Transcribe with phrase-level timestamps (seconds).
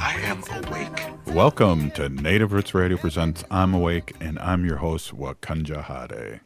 [0.00, 1.34] I am awake.
[1.34, 6.40] Welcome to Native Roots Radio presents I'm Awake, and I'm your host, Wakanja Hade.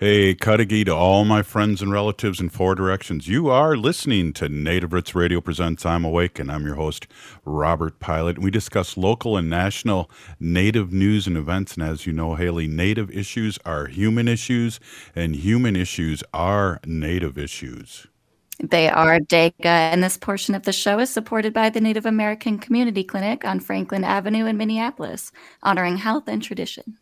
[0.00, 3.28] Hey, Kadagi to all my friends and relatives in four directions.
[3.28, 7.06] You are listening to Native Roots Radio presents I'm Awake, and I'm your host,
[7.44, 8.40] Robert Pilot.
[8.40, 10.10] We discuss local and national
[10.40, 11.74] Native news and events.
[11.74, 14.80] And as you know, Haley, Native issues are human issues,
[15.14, 18.08] and human issues are Native issues.
[18.60, 22.58] They are DACA, and this portion of the show is supported by the Native American
[22.58, 25.30] Community Clinic on Franklin Avenue in Minneapolis,
[25.62, 26.98] honoring health and tradition.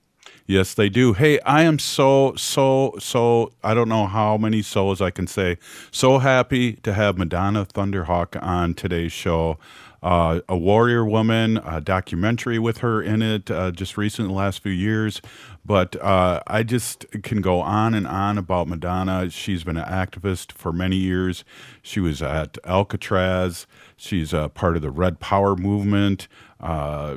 [0.47, 1.12] Yes, they do.
[1.12, 5.58] Hey, I am so, so, so, I don't know how many souls I can say.
[5.91, 9.59] So happy to have Madonna Thunder Hawk on today's show.
[10.07, 14.62] Uh, a warrior woman, a documentary with her in it uh, just recent, the last
[14.62, 15.21] few years.
[15.65, 19.29] But uh, I just can go on and on about Madonna.
[19.31, 21.45] She's been an activist for many years.
[21.83, 23.67] She was at Alcatraz.
[23.97, 26.29] She's a part of the Red Power movement.
[26.61, 27.17] Uh,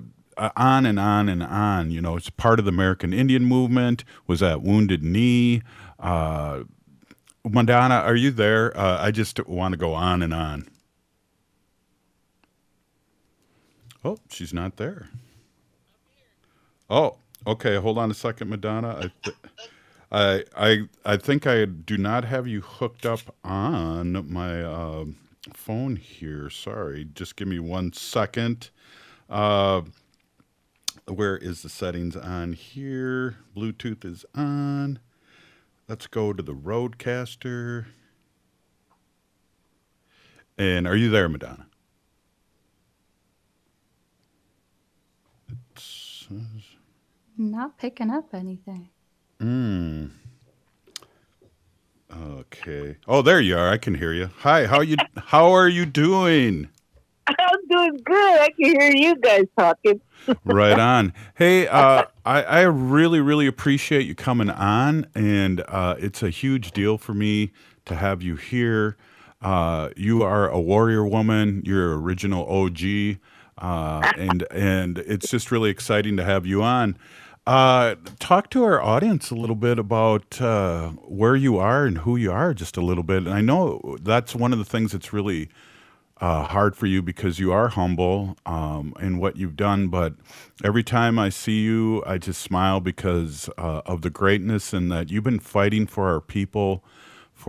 [0.57, 1.91] on and on and on.
[1.91, 4.03] You know, it's part of the American Indian movement.
[4.25, 5.61] Was at Wounded Knee.
[5.99, 6.63] Uh,
[7.47, 8.75] Madonna, are you there?
[8.75, 10.67] Uh, I just want to go on and on.
[14.03, 15.09] Oh, she's not there.
[16.89, 17.75] Oh, okay.
[17.75, 19.11] Hold on a second, Madonna.
[19.25, 19.31] I,
[20.11, 25.05] I, I, I think I do not have you hooked up on my uh,
[25.53, 26.49] phone here.
[26.49, 27.07] Sorry.
[27.13, 28.69] Just give me one second.
[29.29, 29.81] Uh,
[31.07, 33.37] where is the settings on here?
[33.55, 34.99] Bluetooth is on.
[35.87, 37.85] Let's go to the RODECaster.
[40.57, 41.68] And are you there, Madonna?
[47.37, 48.89] Not picking up anything.
[49.39, 50.07] Hmm.
[52.11, 52.97] Okay.
[53.07, 53.69] Oh, there you are.
[53.69, 54.29] I can hear you.
[54.39, 54.65] Hi.
[54.65, 54.97] How you?
[55.17, 56.67] How are you doing?
[57.27, 58.41] I'm doing good.
[58.41, 60.01] I can hear you guys talking.
[60.45, 61.13] right on.
[61.35, 66.71] Hey, uh, I, I really, really appreciate you coming on, and uh, it's a huge
[66.71, 67.51] deal for me
[67.85, 68.97] to have you here.
[69.41, 71.61] Uh, you are a warrior woman.
[71.65, 73.17] You're original OG,
[73.59, 76.97] uh, and and it's just really exciting to have you on.
[77.47, 82.15] Uh, talk to our audience a little bit about uh, where you are and who
[82.15, 83.17] you are, just a little bit.
[83.17, 85.49] And I know that's one of the things that's really
[86.21, 89.87] uh, hard for you because you are humble um, in what you've done.
[89.87, 90.13] But
[90.63, 95.09] every time I see you, I just smile because uh, of the greatness and that
[95.09, 96.83] you've been fighting for our people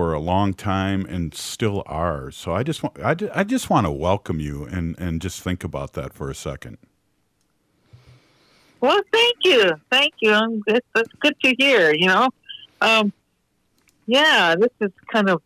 [0.00, 2.30] for a long time and still are.
[2.30, 5.62] So I just want I, I just want to welcome you and and just think
[5.62, 6.78] about that for a second.
[8.80, 10.32] Well, thank you, thank you.
[10.32, 10.80] I'm good.
[10.94, 11.92] That's good to hear.
[11.92, 12.30] You know,
[12.80, 13.12] um,
[14.06, 15.42] yeah, this is kind of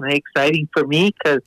[0.00, 1.42] kind of exciting for me because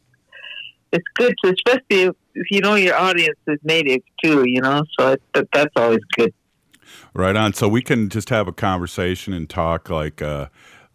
[0.92, 4.48] it's good to, especially if, if you know your audience is native too.
[4.48, 6.36] You know, so it, that, that's always good.
[7.16, 7.54] Right on.
[7.54, 10.50] So we can just have a conversation and talk like uh,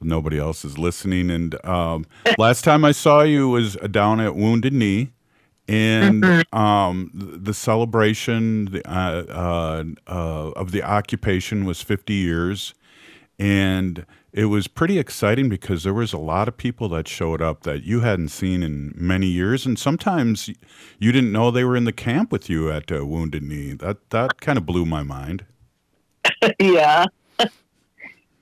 [0.04, 1.30] nobody else is listening.
[1.30, 2.06] And um,
[2.38, 5.12] last time I saw you was down at Wounded Knee,
[5.68, 6.58] and Mm-hmm.
[6.58, 12.74] um, the celebration the, uh, uh, uh, of the occupation was 50 years,
[13.38, 17.62] and it was pretty exciting because there was a lot of people that showed up
[17.62, 20.48] that you hadn't seen in many years, and sometimes
[20.98, 23.74] you didn't know they were in the camp with you at uh, Wounded Knee.
[23.74, 25.44] That that kind of blew my mind.
[26.58, 27.06] yeah.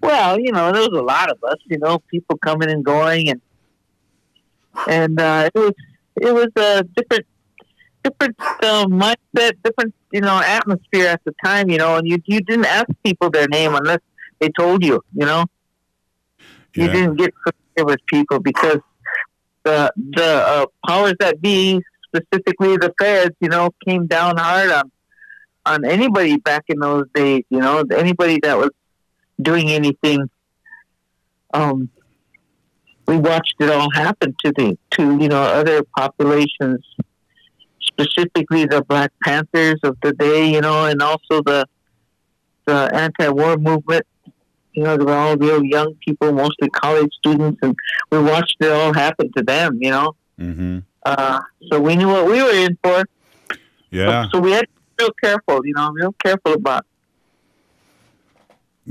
[0.01, 1.59] Well, you know, there was a lot of us.
[1.67, 3.41] You know, people coming and going, and
[4.89, 5.73] and uh, it was
[6.17, 7.27] it was a different
[8.03, 11.71] different uh, mindset, different you know atmosphere at the time.
[11.71, 14.01] You know, and you you didn't ask people their name unless
[14.41, 15.01] they told you.
[15.15, 15.45] You know,
[16.75, 18.79] you didn't get familiar with people because
[19.65, 24.91] the the uh, powers that be, specifically the feds, you know, came down hard on
[25.67, 27.45] on anybody back in those days.
[27.51, 28.71] You know, anybody that was
[29.43, 30.29] doing anything.
[31.53, 31.89] Um,
[33.07, 36.85] we watched it all happen to the to you know other populations,
[37.81, 40.53] specifically the Black Panthers of the day.
[40.53, 41.67] You know, and also the
[42.67, 44.07] the anti-war movement.
[44.73, 47.75] You know, they were all real young people, mostly college students, and
[48.13, 49.79] we watched it all happen to them.
[49.81, 50.79] You know, Mm-hmm.
[51.05, 51.41] uh,
[51.71, 53.05] so we knew what we were in for.
[53.91, 54.27] Yeah.
[54.33, 55.67] So we had to be real careful.
[55.67, 56.87] You know, real careful about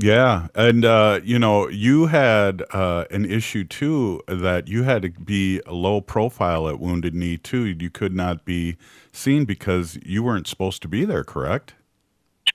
[0.02, 5.10] Yeah, and uh, you know, you had uh, an issue too that you had to
[5.10, 7.66] be low profile at Wounded Knee too.
[7.66, 8.76] You could not be
[9.12, 11.74] seen because you weren't supposed to be there, correct?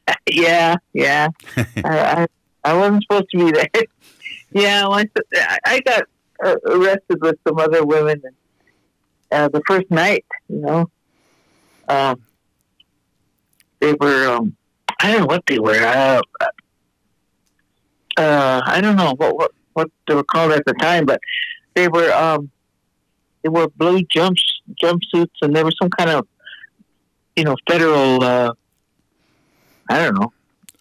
[0.30, 1.30] Yeah, yeah.
[1.57, 2.27] I, I
[2.63, 3.69] I wasn't supposed to be there.
[4.51, 6.03] yeah, once I, I got
[6.44, 8.21] uh, arrested with some other women,
[9.31, 10.89] uh, the first night, you know,
[11.88, 12.21] um,
[13.80, 14.30] they were.
[14.36, 14.56] Um,
[15.00, 15.83] I don't know what they were.
[15.86, 16.21] Uh,
[18.18, 21.20] uh, I don't know what, what what they were called at the time, but
[21.74, 22.50] they were um,
[23.44, 24.44] they were blue jumps
[24.82, 26.28] jumpsuits, and there were some kind of
[27.36, 28.24] you know federal.
[28.24, 28.54] Uh,
[29.90, 30.32] I don't know.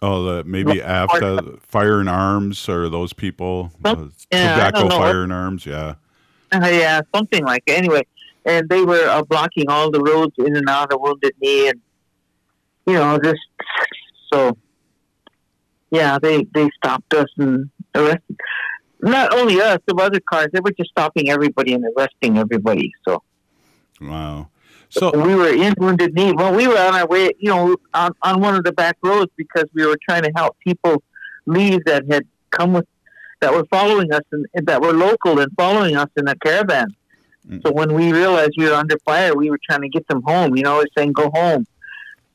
[0.01, 4.89] Oh, the maybe AFTA Fire and Arms or those people, uh, yeah, tobacco.
[4.91, 5.67] Fire and Arms.
[5.67, 5.95] Yeah.
[6.53, 7.79] Uh, yeah, something like it.
[7.79, 8.03] Anyway,
[8.45, 11.81] and they were uh, blocking all the roads in and out of Wounded Knee, and
[12.87, 13.41] you know, just
[14.33, 14.57] so.
[15.95, 18.37] Yeah, they they stopped us and arrested.
[19.01, 20.49] Not only us, some other cars.
[20.53, 22.93] They were just stopping everybody and arresting everybody.
[23.07, 23.23] So
[24.01, 24.49] Wow.
[24.91, 26.33] So we were in Wounded Knee.
[26.33, 29.31] Well, we were on our way, you know, on, on one of the back roads
[29.37, 31.03] because we were trying to help people
[31.47, 32.87] leave that had come with,
[33.41, 36.95] that were following us and, and that were local and following us in a caravan.
[37.63, 40.57] So when we realized we were under fire, we were trying to get them home.
[40.57, 41.67] You know, we're saying go home.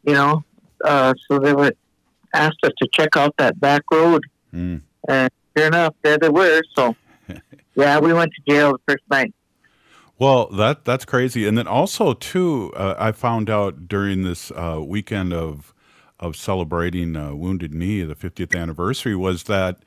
[0.03, 0.43] You know,
[0.83, 1.73] uh, so they were
[2.33, 4.23] asked us to check out that back road,
[4.53, 4.81] Mm.
[5.07, 6.61] and sure enough, there they were.
[6.75, 6.95] So
[7.75, 9.33] yeah, we went to jail the first night.
[10.17, 14.81] Well, that that's crazy, and then also too, uh, I found out during this uh,
[14.85, 15.73] weekend of
[16.19, 19.77] of celebrating uh, Wounded Knee, the 50th anniversary, was that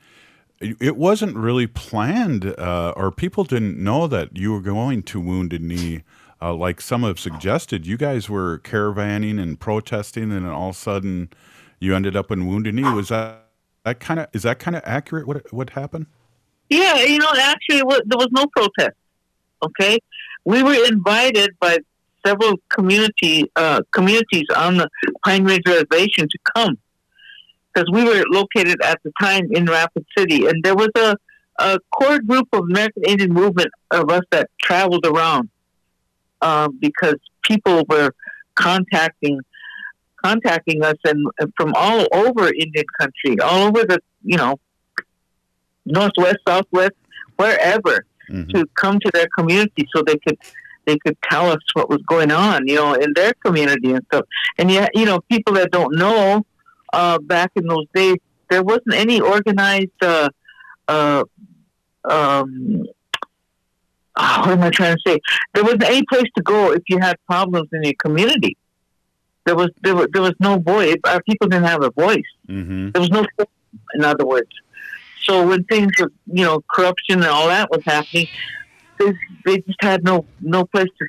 [0.59, 5.61] it wasn't really planned, uh, or people didn't know that you were going to Wounded
[5.61, 6.03] Knee.
[6.41, 10.79] Uh, like some have suggested, you guys were caravanning and protesting, and all of a
[10.79, 11.29] sudden,
[11.83, 12.83] you ended up in Wounded Knee.
[12.83, 13.45] Was that
[13.83, 15.27] that kind of is that kind of accurate?
[15.27, 16.05] What what happened?
[16.69, 18.95] Yeah, you know, actually, there was no protest.
[19.61, 19.99] Okay,
[20.45, 21.77] we were invited by
[22.25, 24.89] several community uh, communities on the
[25.25, 26.77] Pine Ridge Reservation to come
[27.73, 31.15] because we were located at the time in Rapid City, and there was a,
[31.59, 35.49] a core group of American Indian movement of us that traveled around
[36.41, 38.11] um, because people were
[38.55, 39.39] contacting
[40.23, 41.25] contacting us and,
[41.57, 44.59] from all over Indian country, all over the you know
[45.85, 46.93] northwest, southwest,
[47.35, 48.05] wherever
[48.49, 50.37] to come to their community so they could
[50.85, 54.25] they could tell us what was going on, you know, in their community and stuff.
[54.57, 56.45] And yet, you know, people that don't know,
[56.91, 58.17] uh, back in those days,
[58.49, 60.29] there wasn't any organized, uh,
[60.89, 61.23] uh,
[62.03, 62.83] um,
[64.17, 65.19] ah, what am I trying to say?
[65.53, 68.57] There wasn't any place to go if you had problems in your community.
[69.45, 70.95] There was there was, there was no voice.
[71.05, 72.23] Our people didn't have a voice.
[72.47, 72.91] Mm-hmm.
[72.91, 73.25] There was no,
[73.95, 74.49] in other words.
[75.23, 78.27] So when things, were, you know, corruption and all that was happening,
[78.99, 79.13] they,
[79.45, 81.05] they just had no no place to,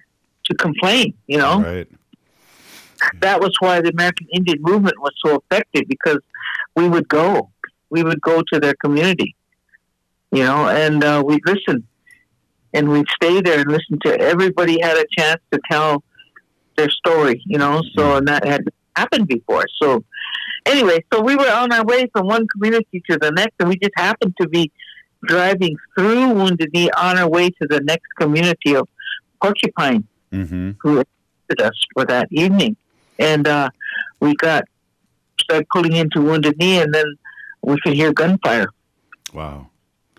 [0.47, 1.15] to complain.
[1.27, 1.89] You know, Right.
[3.21, 6.19] that was why the American Indian movement was so effective because
[6.77, 7.51] we would go,
[7.91, 9.37] we would go to their community,
[10.33, 11.87] you know, and uh, we'd listen,
[12.73, 16.03] and we'd stay there and listen to everybody had a chance to tell
[16.77, 17.83] their story, you know.
[17.97, 18.65] So and that had
[18.97, 19.65] happened before.
[19.81, 20.05] So
[20.67, 23.77] anyway, so we were on our way from one community to the next, and we
[23.77, 24.71] just happened to be
[25.27, 28.89] driving through Wounded Knee on our way to the next community of
[29.43, 30.73] Porcupine Mm-hmm.
[30.81, 32.77] who assisted us for that evening.
[33.21, 33.71] And uh,
[34.19, 34.65] we got
[35.41, 37.05] started pulling into Wounded Knee, and then
[37.63, 38.67] we could hear gunfire.
[39.33, 39.69] Wow.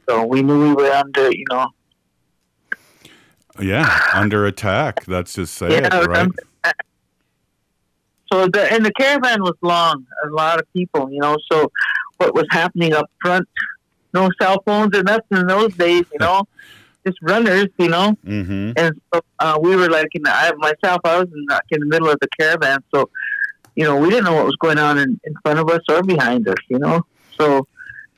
[0.08, 1.68] So we knew we were under, you know,
[3.59, 5.05] Yeah, under attack.
[5.05, 6.29] That's just say Yeah, it, right?
[8.31, 11.38] So the and the caravan was long, a lot of people, you know.
[11.51, 11.71] So
[12.17, 13.47] what was happening up front?
[14.13, 16.43] No cell phones or nothing in those days, you know.
[17.05, 18.17] Just runners, you know.
[18.25, 18.71] Mm-hmm.
[18.77, 21.81] And so uh, we were like, in the, I myself, I was in, like in
[21.81, 23.09] the middle of the caravan, so
[23.75, 26.01] you know we didn't know what was going on in, in front of us or
[26.01, 27.05] behind us, you know.
[27.39, 27.67] So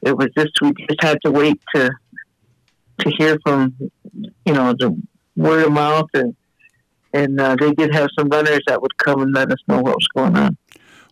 [0.01, 1.91] it was just we just had to wait to
[2.99, 3.75] to hear from
[4.45, 4.99] you know the
[5.37, 6.35] word of mouth and
[7.13, 9.95] and uh, they did have some runners that would come and let us know what
[9.95, 10.57] was going on.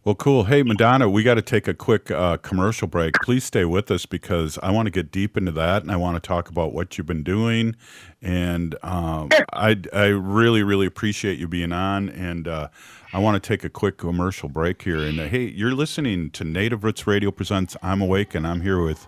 [0.06, 0.44] Well, cool.
[0.44, 3.16] Hey, Madonna, we got to take a quick uh, commercial break.
[3.24, 6.22] Please stay with us because I want to get deep into that and I want
[6.22, 7.76] to talk about what you've been doing.
[8.22, 12.10] And um, I, I really, really appreciate you being on.
[12.10, 12.68] And uh,
[13.14, 15.00] I want to take a quick commercial break here.
[15.00, 18.84] And uh, hey, you're listening to Native Roots Radio Presents I'm Awake, and I'm here
[18.84, 19.08] with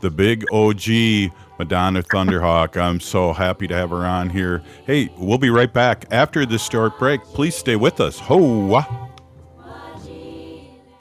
[0.00, 2.76] the big OG Madonna Thunder Hawk.
[2.76, 4.62] I'm so happy to have her on here.
[4.86, 7.22] Hey, we'll be right back after this short break.
[7.24, 8.18] Please stay with us.
[8.20, 9.07] Ho!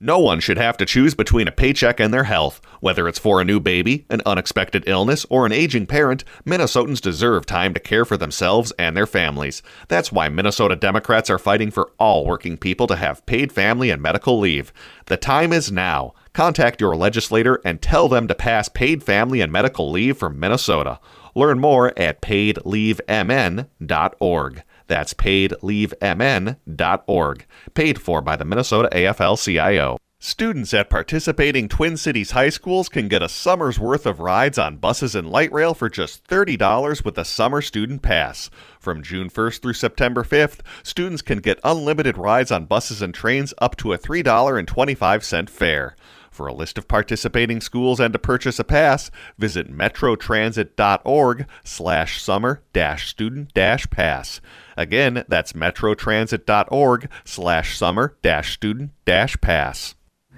[0.00, 2.60] No one should have to choose between a paycheck and their health.
[2.78, 7.46] Whether it's for a new baby, an unexpected illness, or an aging parent, Minnesotans deserve
[7.46, 9.60] time to care for themselves and their families.
[9.88, 14.00] That's why Minnesota Democrats are fighting for all working people to have paid family and
[14.00, 14.72] medical leave.
[15.06, 16.14] The time is now.
[16.32, 21.00] Contact your legislator and tell them to pass paid family and medical leave for Minnesota.
[21.34, 24.62] Learn more at paidleavemn.org.
[24.88, 27.46] That's paidleavemn.org.
[27.74, 29.98] Paid for by the Minnesota AFL CIO.
[30.20, 34.78] Students at participating Twin Cities high schools can get a summer's worth of rides on
[34.78, 38.50] buses and light rail for just $30 with a summer student pass.
[38.80, 43.54] From June 1st through September 5th, students can get unlimited rides on buses and trains
[43.58, 45.94] up to a $3.25 fare.
[46.38, 52.62] For a list of participating schools and to purchase a pass, visit metrotransit.org slash summer
[52.72, 54.40] dash student dash pass.
[54.76, 59.96] Again, that's metrotransit.org slash summer dash student dash pass.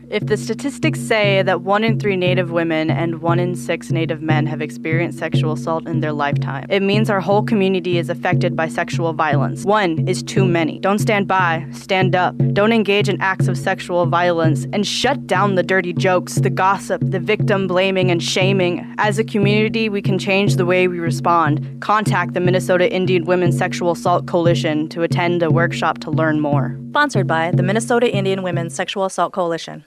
[0.08, 4.20] If the statistics say that one in three Native women and one in six Native
[4.20, 8.56] men have experienced sexual assault in their lifetime, it means our whole community is affected
[8.56, 9.64] by sexual violence.
[9.64, 10.80] One is too many.
[10.80, 12.34] Don't stand by, stand up.
[12.52, 17.00] Don't engage in acts of sexual violence and shut down the dirty jokes, the gossip,
[17.04, 18.92] the victim blaming and shaming.
[18.98, 21.80] As a community, we can change the way we respond.
[21.80, 26.76] Contact the Minnesota Indian Women's Sexual Assault Coalition to attend a workshop to learn more.
[26.90, 29.84] Sponsored by the Minnesota Indian Women's Sexual Assault Coalition.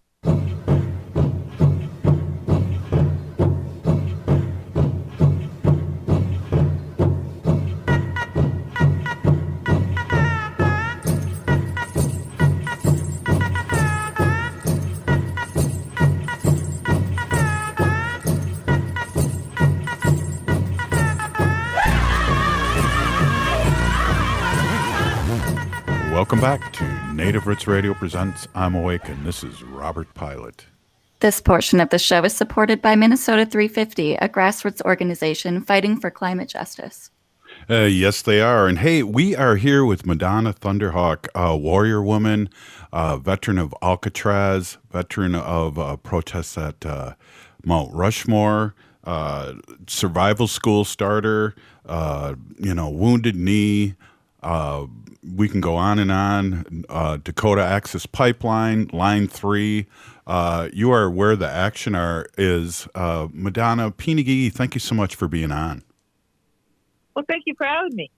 [26.13, 30.65] Welcome back to Native Roots Radio presents I'm Awake, and this is Robert Pilot.
[31.21, 36.11] This portion of the show is supported by Minnesota 350, a grassroots organization fighting for
[36.11, 37.11] climate justice.
[37.69, 38.67] Uh, yes, they are.
[38.67, 42.49] And hey, we are here with Madonna Thunder Hawk, a warrior woman,
[42.91, 47.13] uh, veteran of Alcatraz, veteran of uh, protests at uh,
[47.63, 48.75] Mount Rushmore,
[49.05, 49.53] uh,
[49.87, 53.95] survival school starter, uh, you know, wounded knee.
[55.35, 56.85] We can go on and on.
[56.89, 59.85] Uh, Dakota Access Pipeline, Line 3.
[60.25, 62.87] Uh, you are where the action are is.
[62.95, 65.83] Uh, Madonna Pinagigi, thank you so much for being on.
[67.15, 68.11] Well, thank you for having me.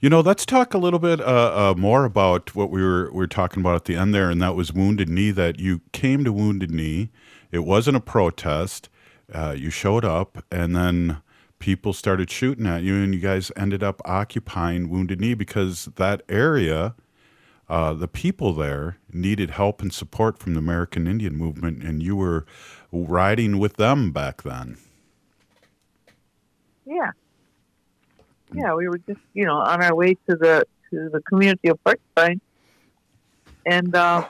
[0.00, 3.18] You know, let's talk a little bit uh, uh, more about what we were we
[3.18, 5.32] were talking about at the end there, and that was Wounded Knee.
[5.32, 7.10] That you came to Wounded Knee.
[7.50, 8.88] It wasn't a protest.
[9.32, 11.20] Uh, you showed up, and then
[11.58, 16.22] people started shooting at you, and you guys ended up occupying Wounded Knee because that
[16.28, 16.94] area,
[17.68, 22.16] uh, the people there needed help and support from the American Indian movement, and you
[22.16, 22.46] were
[22.92, 24.78] riding with them back then.
[26.86, 27.10] Yeah.
[28.54, 31.82] Yeah, we were just, you know, on our way to the to the community of
[31.84, 32.40] Porcupine,
[33.66, 34.26] and uh,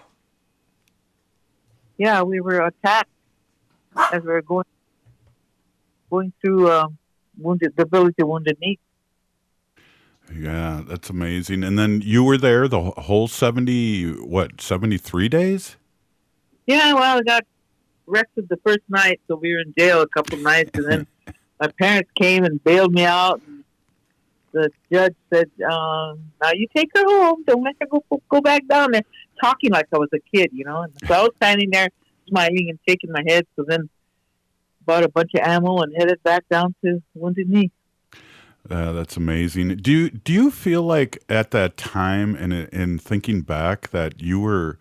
[1.98, 3.10] yeah, we were attacked
[4.12, 4.64] as we were going
[6.10, 6.98] going through um,
[7.38, 8.78] wounded the village of Wounded Knee.
[10.34, 11.64] Yeah, that's amazing.
[11.64, 15.76] And then you were there the whole 70, what, 73 days?
[16.66, 17.44] Yeah, well, I got
[18.08, 21.06] arrested the first night, so we were in jail a couple nights, and then
[21.60, 23.40] my parents came and bailed me out.
[23.46, 23.64] And
[24.52, 27.44] the judge said, um, "Now you take her home.
[27.46, 29.02] Don't let her go go back down there."
[29.40, 30.82] Talking like I was a kid, you know.
[30.82, 31.88] And so I was standing there,
[32.28, 33.46] smiling and shaking my head.
[33.56, 33.88] So then,
[34.88, 37.70] bought a bunch of ammo and headed back down to Wounded Knee.
[38.68, 39.76] Uh, that's amazing.
[39.76, 44.40] Do you do you feel like at that time and in thinking back that you
[44.40, 44.78] were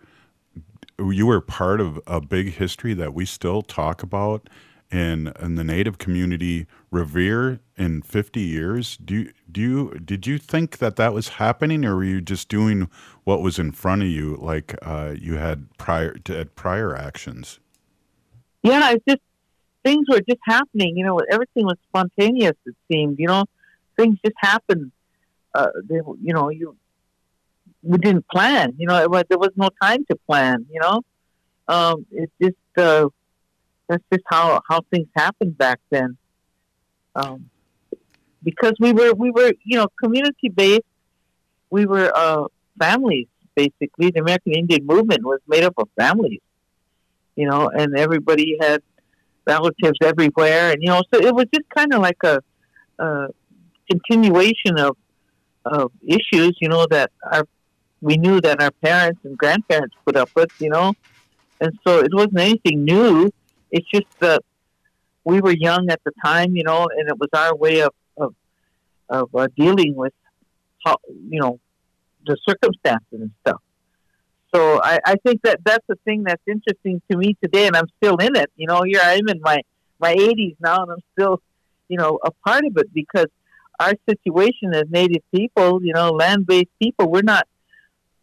[0.98, 4.48] you were part of a big history that we still talk about
[4.90, 10.38] in and the native community revere in 50 years do you, do you did you
[10.38, 12.88] think that that was happening or were you just doing
[13.24, 17.60] what was in front of you like uh, you had prior to prior actions
[18.62, 19.20] Yeah, it's just
[19.88, 20.96] things were just happening.
[20.96, 22.56] You know, everything was spontaneous.
[22.66, 23.18] It seemed.
[23.18, 23.44] You know,
[23.96, 24.92] things just happened.
[25.54, 26.76] Uh, they, you know, you
[27.82, 28.74] we didn't plan.
[28.76, 30.66] You know, was, there was no time to plan.
[30.70, 31.02] You know,
[31.68, 33.08] um, it's just uh,
[33.88, 36.16] that's just how how things happened back then.
[37.14, 37.48] Um,
[38.42, 40.82] because we were we were you know community based,
[41.70, 42.44] we were uh,
[42.78, 44.10] families basically.
[44.10, 46.42] The American Indian movement was made up of families,
[47.34, 48.82] you know, and everybody had
[49.48, 52.40] relatives everywhere, and you know, so it was just kind of like a,
[52.98, 53.28] a
[53.90, 54.96] continuation of
[55.64, 57.44] of issues, you know, that our
[58.00, 60.92] we knew that our parents and grandparents put up with, you know,
[61.60, 63.30] and so it wasn't anything new.
[63.72, 64.42] It's just that
[65.24, 68.34] we were young at the time, you know, and it was our way of of,
[69.08, 70.12] of uh, dealing with
[70.84, 71.58] how you know
[72.26, 73.62] the circumstances and stuff.
[74.54, 77.88] So I, I think that that's the thing that's interesting to me today, and I'm
[78.02, 78.50] still in it.
[78.56, 79.60] You know, here I am in my
[80.00, 81.42] my 80s now, and I'm still,
[81.88, 83.26] you know, a part of it because
[83.80, 87.46] our situation as Native people, you know, land-based people, we're not,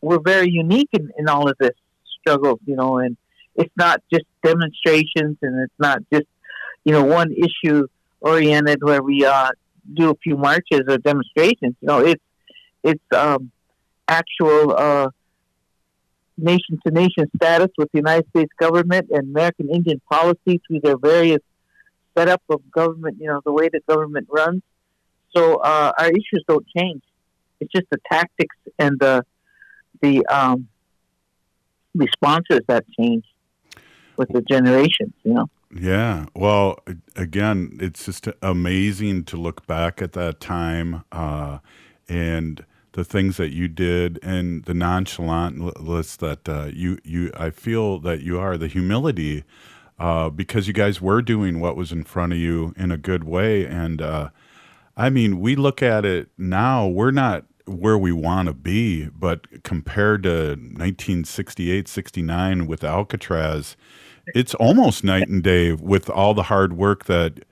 [0.01, 1.75] we're very unique in, in all of this
[2.19, 3.17] struggle, you know, and
[3.55, 6.27] it's not just demonstrations, and it's not just,
[6.85, 7.87] you know, one issue
[8.21, 9.49] oriented where we uh,
[9.93, 11.75] do a few marches or demonstrations.
[11.81, 12.23] You know, it's
[12.83, 13.51] it's um,
[14.07, 14.75] actual.
[14.75, 15.09] Uh,
[16.37, 20.97] nation to nation status with the United States government and American Indian policy through their
[20.97, 21.41] various
[22.17, 24.61] setup of government, you know, the way the government runs.
[25.35, 27.03] So uh, our issues don't change.
[27.59, 29.25] It's just the tactics and the
[30.01, 30.67] the um,
[31.93, 33.23] responses that change
[34.17, 35.49] with the generations, you know.
[35.73, 36.25] Yeah.
[36.33, 36.79] Well,
[37.15, 41.59] again, it's just amazing to look back at that time uh,
[42.07, 42.65] and
[42.95, 48.21] the things that you did and the nonchalantness that uh, you you I feel that
[48.21, 49.43] you are the humility
[49.99, 53.25] uh, because you guys were doing what was in front of you in a good
[53.25, 53.65] way.
[53.65, 54.29] And uh,
[54.95, 59.63] I mean we look at it now we're not where we want to be but
[59.63, 63.75] compared to 1968 69 with Alcatraz
[64.27, 67.43] it's almost night and day with all the hard work that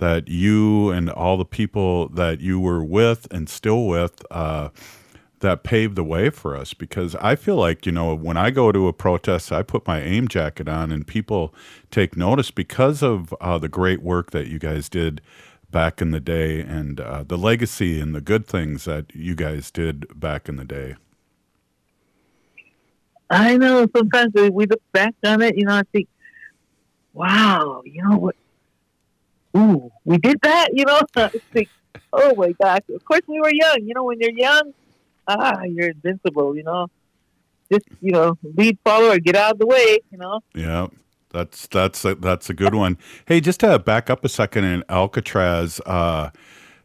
[0.00, 4.70] that you and all the people that you were with and still with uh,
[5.40, 8.72] that paved the way for us because I feel like, you know, when I go
[8.72, 11.54] to a protest, I put my AIM jacket on and people
[11.90, 15.20] take notice because of uh, the great work that you guys did
[15.70, 19.70] back in the day and uh, the legacy and the good things that you guys
[19.70, 20.96] did back in the day.
[23.28, 26.08] I know sometimes we look back on it, you know, I think,
[27.12, 28.34] wow, you know what?
[29.56, 31.00] Ooh, we did that, you know.
[31.52, 31.68] Think,
[32.12, 32.82] oh my gosh!
[32.94, 33.78] Of course, we were young.
[33.82, 34.72] You know, when you're young,
[35.26, 36.56] ah, you're invincible.
[36.56, 36.86] You know,
[37.70, 40.00] just you know, lead follower, get out of the way.
[40.10, 40.40] You know.
[40.54, 40.88] Yeah.
[41.32, 42.98] That's that's a, that's a good one.
[43.26, 46.30] Hey, just to back up a second in Alcatraz, uh,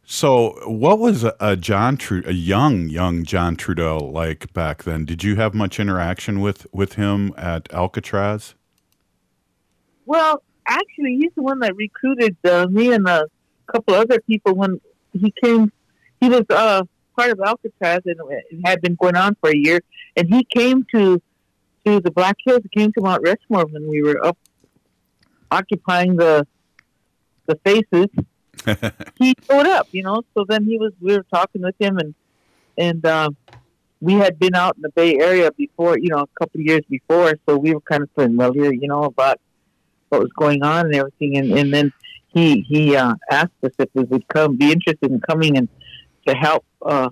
[0.03, 5.03] so what was a, a John Tru- a young young John Trudell like back then?
[5.03, 8.53] Did you have much interaction with with him at Alcatraz?
[10.05, 13.27] Well, actually, he's the one that recruited uh, me and a
[13.71, 14.79] couple other people when
[15.13, 15.71] he came.
[16.19, 16.83] He was uh,
[17.15, 19.81] part of Alcatraz and it had been going on for a year.
[20.15, 21.21] And he came to
[21.85, 22.61] to the Black Hills.
[22.63, 24.37] He came to Mount Rushmore when we were up
[25.51, 26.47] occupying the
[27.45, 28.07] the faces.
[29.19, 30.23] he showed up, you know.
[30.33, 30.93] So then he was.
[30.99, 32.15] We were talking with him, and
[32.77, 33.37] and um,
[34.01, 36.81] we had been out in the Bay Area before, you know, a couple of years
[36.89, 37.33] before.
[37.47, 39.39] So we were kind of familiar, you know, about
[40.09, 41.37] what was going on and everything.
[41.37, 41.93] And, and then
[42.27, 45.69] he he uh, asked us if we would come, be interested in coming and
[46.27, 47.09] to help uh,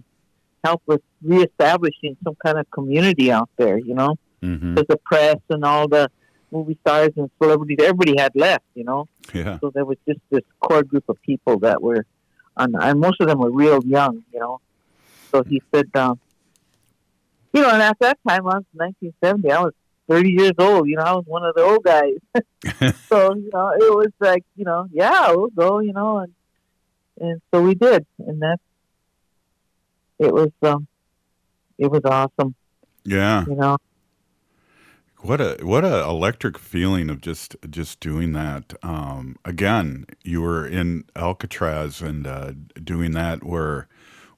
[0.63, 3.77] help with reestablishing some kind of community out there.
[3.77, 4.75] You know, mm-hmm.
[4.75, 6.09] because the press and all the
[6.51, 8.65] movie stars and celebrities, everybody had left.
[8.75, 9.59] You know, yeah.
[9.59, 12.05] So there was just this core group of people that were,
[12.57, 14.23] on, and most of them were real young.
[14.33, 14.61] You know,
[15.31, 16.19] so he said, um,
[17.53, 19.51] you know, and at that time, I was 1970.
[19.51, 19.73] I was
[20.09, 20.87] 30 years old.
[20.87, 22.17] You know, I was one of the old guys.
[23.09, 26.33] so, you know, it was like, you know, yeah, we'll go, you know, and,
[27.19, 28.05] and so we did.
[28.19, 28.61] And that's,
[30.19, 30.87] it was, um,
[31.77, 32.55] it was awesome.
[33.03, 33.45] Yeah.
[33.45, 33.77] You know,
[35.19, 38.73] What a what a electric feeling of just just doing that.
[38.83, 43.87] Um, again, you were in Alcatraz and uh, doing that where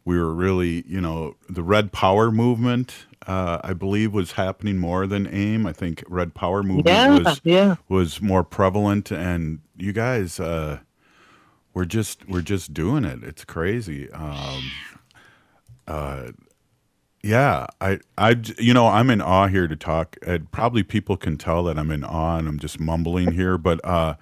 [0.05, 3.07] we were really, you know, the Red Power movement.
[3.27, 5.67] Uh, I believe was happening more than AIM.
[5.67, 7.75] I think Red Power movement Yeah, was yeah.
[7.89, 10.79] was more prevalent, and you guys uh,
[11.73, 13.23] we're just we're just doing it.
[13.23, 14.11] It's crazy.
[14.11, 14.63] Um,
[15.87, 16.31] uh,
[17.25, 20.15] yeah, I, I, you know, I'm in awe here to talk.
[20.21, 23.57] And probably people can tell that I'm in awe and I'm just mumbling here.
[23.57, 24.13] But uh,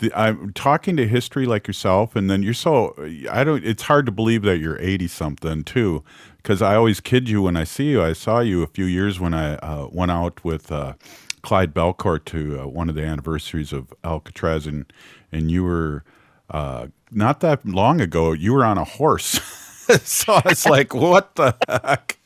[0.00, 2.96] the, I'm talking to history like yourself, and then you're so
[3.30, 3.64] I don't.
[3.64, 6.02] It's hard to believe that you're 80 something too,
[6.38, 8.02] because I always kid you when I see you.
[8.02, 10.94] I saw you a few years when I uh, went out with uh,
[11.42, 14.92] Clyde Bellecourt to uh, one of the anniversaries of Alcatraz, and
[15.30, 16.02] and you were
[16.50, 18.32] uh, not that long ago.
[18.32, 19.38] You were on a horse.
[20.02, 22.18] so I was like, "What the heck?"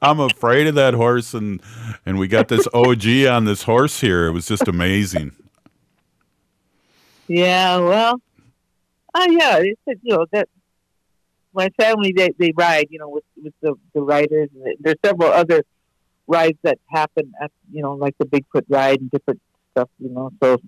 [0.00, 1.60] I'm afraid of that horse, and
[2.06, 4.26] and we got this OG on this horse here.
[4.26, 5.32] It was just amazing.
[7.28, 8.20] Yeah, well,
[9.14, 10.48] oh yeah, it's you know that
[11.52, 14.48] my family they, they ride, you know, with with the the riders.
[14.80, 15.64] There's several other
[16.26, 19.40] rides that happen at you know like the Bigfoot ride and different
[19.72, 20.30] stuff, you know.
[20.42, 20.58] So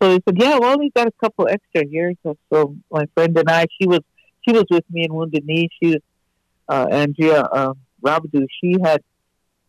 [0.00, 2.12] so they said, yeah, well, we got a couple extra here.
[2.22, 4.00] So, so my friend and I, she was
[4.46, 5.68] she was with me in Wounded Knee.
[5.82, 6.02] She was
[6.68, 8.46] uh, Andrea uh, Rabadou.
[8.60, 9.02] She had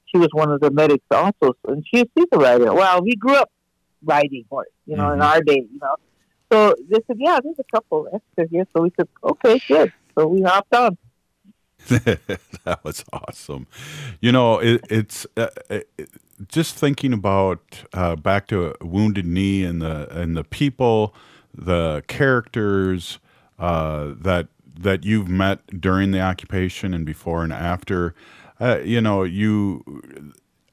[0.08, 2.74] she was one of the medics also, and she she's a rider.
[2.74, 3.52] Well, we grew up
[4.04, 5.16] riding horse, you know, mm-hmm.
[5.16, 5.96] in our day, you know.
[6.52, 8.68] So they said, yeah, there's a couple extra here.
[8.76, 9.92] So we said, okay, good.
[10.18, 10.98] So we hopped on.
[11.88, 13.68] that was awesome.
[14.22, 15.90] You know, it, it's uh, it,
[16.48, 21.14] just thinking about uh, back to Wounded Knee and the and the people,
[21.54, 23.20] the characters
[23.60, 24.48] uh, that
[24.80, 28.14] that you've met during the occupation and before and after.
[28.60, 29.84] Uh, you know, you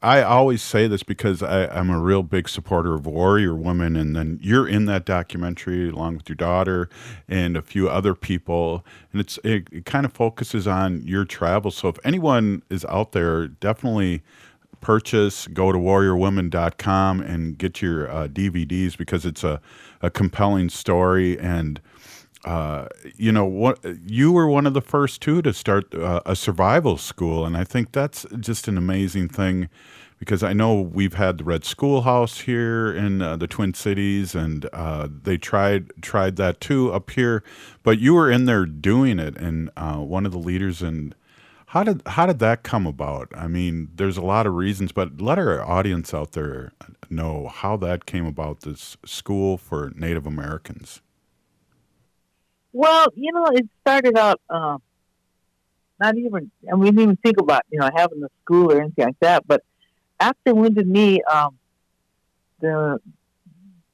[0.02, 4.16] I always say this because I, am a real big supporter of Warrior Woman, and
[4.16, 6.88] then you're in that documentary along with your daughter
[7.28, 11.76] and a few other people, and it's it, it kind of focuses on your travels.
[11.76, 14.22] So if anyone is out there, definitely
[14.80, 19.60] purchase go to warriorwoman.com and get your uh, DVDs because it's a,
[20.00, 21.80] a compelling story and
[22.44, 26.35] uh, you know what you were one of the first two to start uh, a
[26.35, 29.68] survival school and i think that's just an amazing thing
[30.18, 34.68] because i know we've had the red schoolhouse here in uh, the twin cities and
[34.72, 37.44] uh, they tried tried that too up here
[37.83, 41.14] but you were in there doing it and uh, one of the leaders and
[41.66, 43.28] how did how did that come about?
[43.35, 46.72] I mean there's a lot of reasons but let our audience out there
[47.09, 51.00] know how that came about this school for native americans
[52.72, 54.78] well, you know, it started out uh,
[56.00, 59.06] not even, and we didn't even think about, you know, having a school or anything
[59.06, 59.46] like that.
[59.46, 59.62] But
[60.18, 61.58] after Wounded Knee, um,
[62.61, 63.00] the,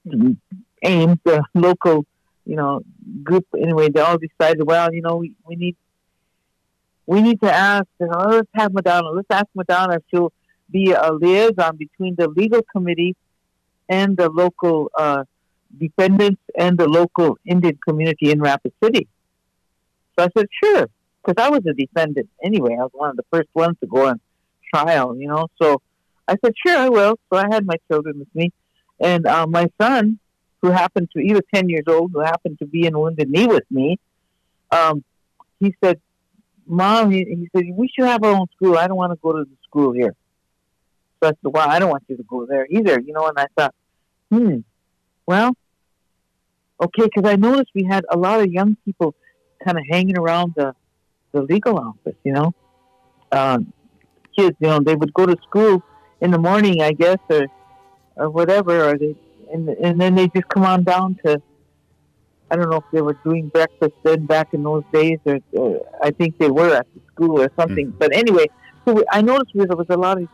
[0.04, 0.36] the
[0.82, 2.06] AIM, the local,
[2.46, 2.82] you know,
[3.22, 5.76] group, anyway, they all decided, well, you know, we, we need
[7.08, 10.30] we need to ask, you know, let's have Madonna, let's ask Madonna if she'll
[10.70, 13.16] be a liaison between the legal committee
[13.88, 15.24] and the local uh,
[15.76, 19.08] defendants and the local Indian community in Rapid City.
[20.18, 20.88] So I said, sure,
[21.24, 22.74] because I was a defendant anyway.
[22.74, 24.20] I was one of the first ones to go on
[24.74, 25.48] trial, you know.
[25.60, 25.80] So
[26.26, 27.18] I said, sure, I will.
[27.32, 28.52] So I had my children with me.
[29.00, 30.18] And uh, my son,
[30.60, 33.46] who happened to, he was 10 years old, who happened to be in Wounded Knee
[33.46, 33.98] with me,
[34.70, 35.04] um,
[35.60, 36.00] he said,
[36.66, 38.76] Mom, he, he said, we should have our own school.
[38.76, 40.14] I don't want to go to the school here.
[41.22, 43.26] So I said, well, I don't want you to go there either, you know.
[43.26, 43.74] And I thought,
[44.30, 44.58] hmm,
[45.28, 45.50] well,
[46.80, 49.14] okay, because I noticed we had a lot of young people
[49.62, 50.74] kind of hanging around the
[51.32, 52.18] the legal office.
[52.24, 52.54] You know,
[53.30, 53.72] um,
[54.34, 54.56] kids.
[54.58, 55.82] You know, they would go to school
[56.22, 57.46] in the morning, I guess, or
[58.16, 59.14] or whatever, or they
[59.52, 61.42] and and then they just come on down to.
[62.50, 65.86] I don't know if they were doing breakfast then back in those days, or, or
[66.02, 67.88] I think they were at the school or something.
[67.92, 67.98] Mm.
[67.98, 68.46] But anyway,
[68.86, 70.28] so we, I noticed there was a lot of,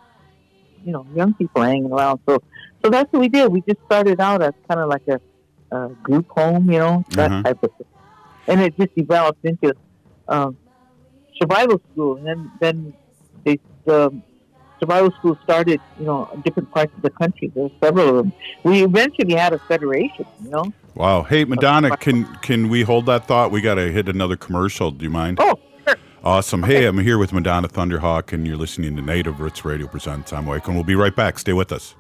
[0.85, 2.21] you know, young people hanging around.
[2.29, 2.43] So
[2.85, 3.51] so that's what we did.
[3.51, 5.19] We just started out as kind of like a,
[5.75, 7.43] a group home, you know, that uh-huh.
[7.43, 7.87] type of thing.
[8.47, 9.75] And it just developed into
[10.29, 10.59] um,
[11.41, 12.19] survival school.
[12.19, 12.95] And then, then
[13.45, 14.15] they, the
[14.81, 17.51] survival school started, you know, in different parts of the country.
[17.55, 18.33] There were several of them.
[18.65, 20.71] We eventually had a federation, you know.
[20.95, 21.23] Wow.
[21.23, 23.51] Hey, Madonna, can can we hold that thought?
[23.51, 24.91] We got to hit another commercial.
[24.91, 25.39] Do you mind?
[25.41, 25.59] Oh,
[26.25, 26.63] Awesome.
[26.63, 30.33] Hey, I'm here with Madonna Thunder Hawk, and you're listening to Native Roots Radio Presents.
[30.33, 31.39] I'm Wake, and we'll be right back.
[31.39, 31.95] Stay with us.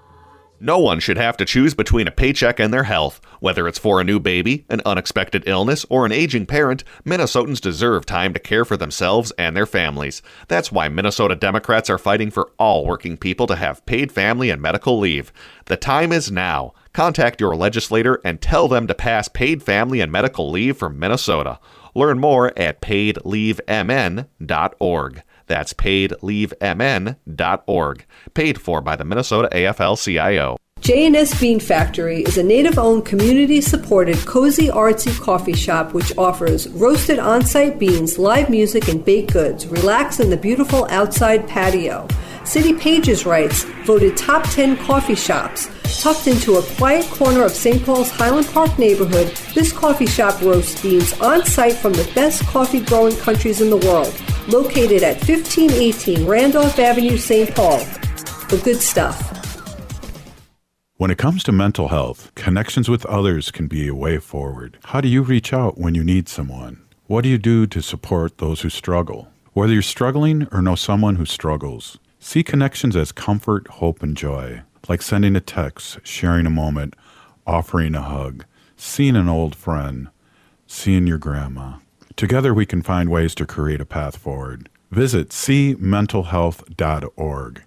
[0.58, 3.20] No one should have to choose between a paycheck and their health.
[3.40, 8.06] Whether it's for a new baby, an unexpected illness, or an aging parent, Minnesotans deserve
[8.06, 10.22] time to care for themselves and their families.
[10.48, 14.62] That's why Minnesota Democrats are fighting for all working people to have paid family and
[14.62, 15.34] medical leave.
[15.66, 16.72] The time is now.
[16.94, 21.58] Contact your legislator and tell them to pass paid family and medical leave for Minnesota.
[21.94, 25.22] Learn more at paidleavemn.org.
[25.46, 28.07] That's paidleavemn.org.
[28.35, 30.57] Paid for by the Minnesota AFL-CIO.
[30.80, 37.78] J&S Bean Factory is a native-owned, community-supported, cozy, artsy coffee shop which offers roasted on-site
[37.78, 39.66] beans, live music, and baked goods.
[39.66, 42.07] Relax in the beautiful outside patio.
[42.44, 45.70] City Pages writes, voted top 10 coffee shops.
[46.02, 47.83] Tucked into a quiet corner of St.
[47.85, 52.80] Paul's Highland Park neighborhood, this coffee shop roasts beans on site from the best coffee
[52.80, 54.14] growing countries in the world.
[54.48, 57.54] Located at 1518 Randolph Avenue, St.
[57.54, 57.78] Paul.
[58.50, 59.30] The good stuff.
[60.96, 64.78] When it comes to mental health, connections with others can be a way forward.
[64.85, 66.83] How do you reach out when you need someone?
[67.07, 69.28] What do you do to support those who struggle?
[69.54, 74.62] Whether you're struggling or know someone who struggles, see connections as comfort, hope, and joy,
[74.88, 76.96] like sending a text, sharing a moment,
[77.46, 80.08] offering a hug, seeing an old friend,
[80.66, 81.74] seeing your grandma.
[82.16, 84.70] Together we can find ways to create a path forward.
[84.90, 87.62] Visit cmentalhealth.org.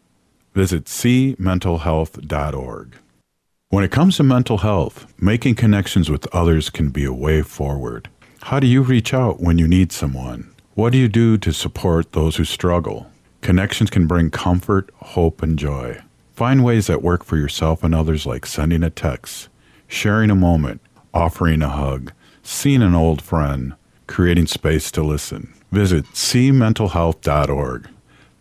[0.55, 2.95] Visit cmentalhealth.org.
[3.69, 8.09] When it comes to mental health, making connections with others can be a way forward.
[8.41, 10.51] How do you reach out when you need someone?
[10.73, 13.11] What do you do to support those who struggle?
[13.41, 16.01] Connections can bring comfort, hope, and joy.
[16.33, 19.47] Find ways that work for yourself and others, like sending a text,
[19.87, 20.81] sharing a moment,
[21.13, 22.11] offering a hug,
[22.43, 23.73] seeing an old friend,
[24.05, 25.53] creating space to listen.
[25.71, 27.89] Visit cmentalhealth.org.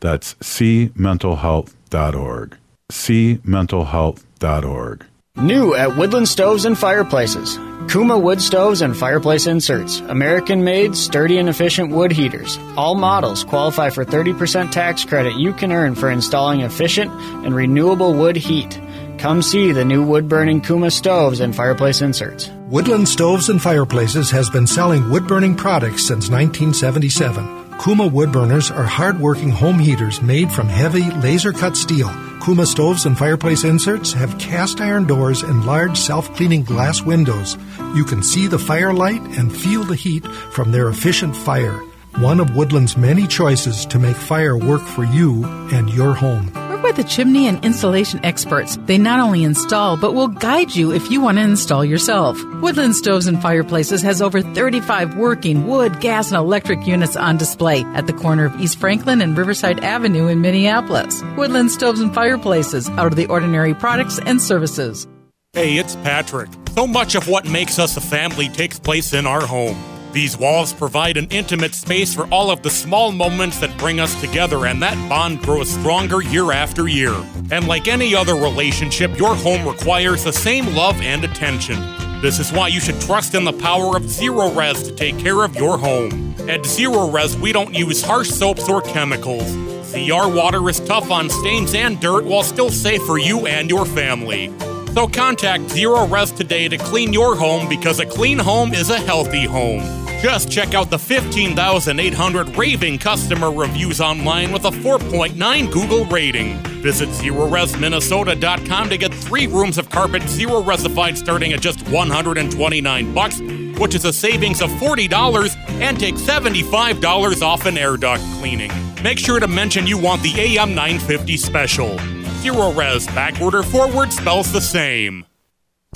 [0.00, 2.56] That's cmentalhealth.org.
[2.92, 5.06] cmentalhealth.org.
[5.36, 7.58] New at Woodland Stoves and Fireplaces.
[7.90, 10.00] Kuma wood stoves and fireplace inserts.
[10.00, 12.58] American made, sturdy and efficient wood heaters.
[12.76, 17.12] All models qualify for 30% tax credit you can earn for installing efficient
[17.44, 18.80] and renewable wood heat.
[19.18, 22.48] Come see the new wood burning Kuma stoves and fireplace inserts.
[22.70, 27.65] Woodland Stoves and Fireplaces has been selling wood burning products since 1977.
[27.78, 32.10] Kuma wood burners are hard-working home heaters made from heavy laser-cut steel.
[32.44, 37.56] Kuma stoves and fireplace inserts have cast iron doors and large self-cleaning glass windows.
[37.94, 41.78] You can see the firelight and feel the heat from their efficient fire.
[42.18, 46.65] One of Woodland's many choices to make fire work for you and your home.
[46.96, 48.78] The chimney and installation experts.
[48.86, 52.42] They not only install, but will guide you if you want to install yourself.
[52.62, 57.82] Woodland Stoves and Fireplaces has over 35 working wood, gas, and electric units on display
[57.94, 61.22] at the corner of East Franklin and Riverside Avenue in Minneapolis.
[61.36, 65.06] Woodland Stoves and Fireplaces, out of the ordinary products and services.
[65.52, 66.48] Hey, it's Patrick.
[66.74, 69.76] So much of what makes us a family takes place in our home.
[70.16, 74.18] These walls provide an intimate space for all of the small moments that bring us
[74.18, 77.14] together, and that bond grows stronger year after year.
[77.50, 81.76] And like any other relationship, your home requires the same love and attention.
[82.22, 85.54] This is why you should trust in the power of Zerorez to take care of
[85.54, 86.34] your home.
[86.48, 89.44] At Zerorez, we don't use harsh soaps or chemicals.
[89.92, 93.84] ZR water is tough on stains and dirt while still safe for you and your
[93.84, 94.50] family.
[94.96, 99.44] So contact Zerorez today to clean your home because a clean home is a healthy
[99.44, 99.82] home.
[100.22, 106.56] Just check out the 15,800 raving customer reviews online with a 4.9 Google rating.
[106.80, 113.38] Visit ZerorezMinnesota.com to get three rooms of carpet zero resified starting at just 129 bucks,
[113.78, 118.72] which is a savings of $40 and take $75 off an air duct cleaning.
[119.02, 122.15] Make sure to mention you want the AM 950 special.
[122.46, 125.26] Zerorez backward or forward spells the same.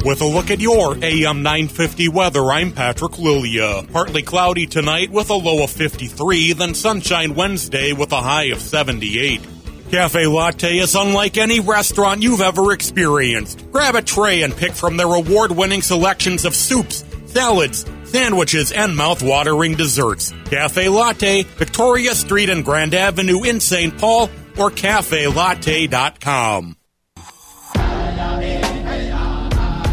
[0.04, 3.84] With a look at your AM 950 weather, I'm Patrick Lilia.
[3.92, 8.60] Partly cloudy tonight with a low of 53, then sunshine Wednesday with a high of
[8.60, 9.40] 78.
[9.92, 13.70] Cafe Latte is unlike any restaurant you've ever experienced.
[13.70, 18.96] Grab a tray and pick from their award winning selections of soups, salads, sandwiches, and
[18.96, 20.32] mouth-watering desserts.
[20.46, 23.96] Cafe Latte, Victoria Street and Grand Avenue in St.
[23.98, 26.76] Paul, or cafelatte.com.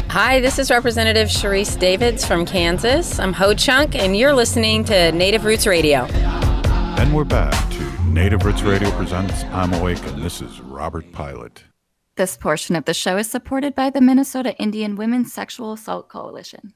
[0.10, 3.20] Hi, this is Representative Sharice Davids from Kansas.
[3.20, 6.06] I'm Ho Chunk, and you're listening to Native Roots Radio.
[6.06, 11.63] And we're back to Native Roots Radio presents I'm Awake, and this is Robert Pilot.
[12.15, 16.74] This portion of the show is supported by the Minnesota Indian Women's Sexual Assault Coalition.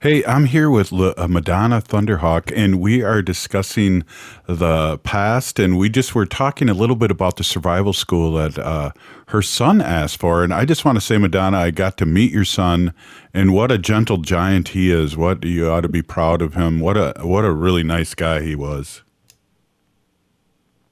[0.00, 4.04] Hey, I'm here with uh, Madonna Thunder Hawk, and we are discussing
[4.46, 5.58] the past.
[5.58, 8.92] And we just were talking a little bit about the survival school that uh,
[9.28, 10.44] her son asked for.
[10.44, 12.94] And I just want to say, Madonna, I got to meet your son,
[13.32, 15.16] and what a gentle giant he is.
[15.16, 16.80] What you ought to be proud of him.
[16.80, 19.02] What a what a really nice guy he was.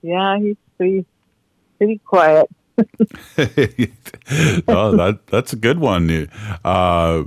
[0.03, 1.05] Yeah, he's pretty
[1.79, 2.49] pretty quiet.
[4.69, 6.29] oh, that that's a good one.
[6.65, 7.25] Uh,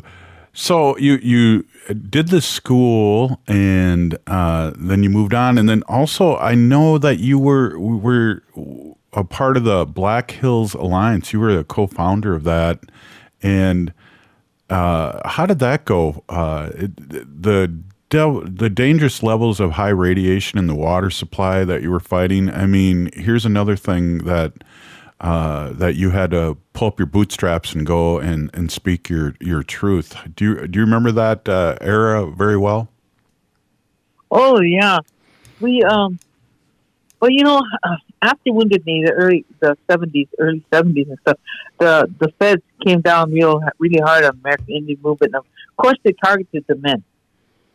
[0.54, 1.66] so you you
[2.10, 7.20] did the school, and uh, then you moved on, and then also I know that
[7.20, 8.44] you were were
[9.14, 11.34] a part of the Black Hills Alliance.
[11.34, 12.80] You were a co-founder of that,
[13.42, 13.94] and
[14.70, 16.24] uh, how did that go?
[16.30, 17.74] Uh, the
[18.10, 22.50] the dangerous levels of high radiation in the water supply that you were fighting.
[22.52, 24.54] I mean, here's another thing that
[25.24, 29.34] uh, that you had to pull up your bootstraps and go and, and speak your,
[29.40, 30.16] your truth.
[30.36, 32.90] Do you do you remember that uh, era very well?
[34.30, 35.00] Oh yeah,
[35.60, 36.20] we um
[37.24, 41.40] Well, you know, uh, after Wounded Knee, the early the seventies, early seventies and stuff,
[41.80, 45.34] the the feds came down real really hard on American Indian movement.
[45.34, 45.46] Of
[45.78, 47.02] course, they targeted the men.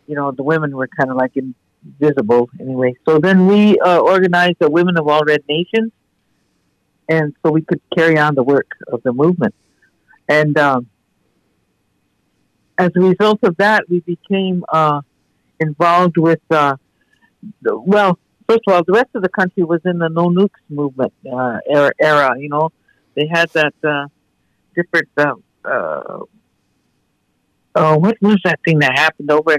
[0.06, 2.94] You know, the women were kind of like invisible anyway.
[3.06, 5.92] So then we uh, organized the Women of All Red Nations,
[7.08, 9.54] and so we could carry on the work of the movement.
[10.28, 10.88] And um,
[12.76, 15.00] as a result of that, we became uh,
[15.58, 16.76] involved with uh,
[17.62, 18.18] the, well
[18.48, 21.58] first of all, the rest of the country was in the no nukes movement uh,
[21.68, 22.34] era, era.
[22.38, 22.72] You know,
[23.14, 24.06] they had that uh,
[24.74, 25.08] different.
[25.16, 26.20] Uh, uh,
[27.74, 29.58] oh, what was that thing that happened over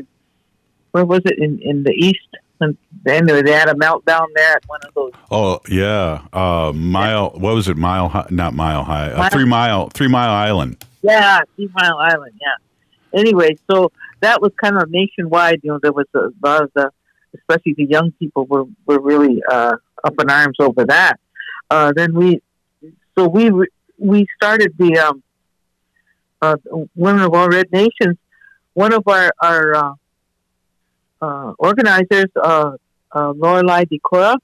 [0.91, 2.29] where was it in in the east?
[2.61, 5.11] And then they had a meltdown there at one of those.
[5.31, 7.29] Oh yeah, uh, mile.
[7.31, 7.77] What was it?
[7.77, 8.27] Mile high?
[8.29, 9.11] Not mile high.
[9.11, 9.89] Uh, Mile- three mile.
[9.89, 10.83] Three mile island.
[11.01, 12.33] Yeah, Three Mile Island.
[12.41, 13.17] Yeah.
[13.19, 15.61] Anyway, so that was kind of nationwide.
[15.63, 16.91] You know, there was a lot of the,
[17.33, 21.19] especially the young people were were really uh, up in arms over that.
[21.69, 22.41] Uh, then we,
[23.17, 23.49] so we
[23.97, 25.23] we started the um,
[26.41, 26.57] uh,
[26.95, 28.17] Women of All Red Nations.
[28.73, 29.95] One of our our
[31.21, 32.71] uh, organizers, uh,
[33.11, 34.35] uh, Lorelei Decora,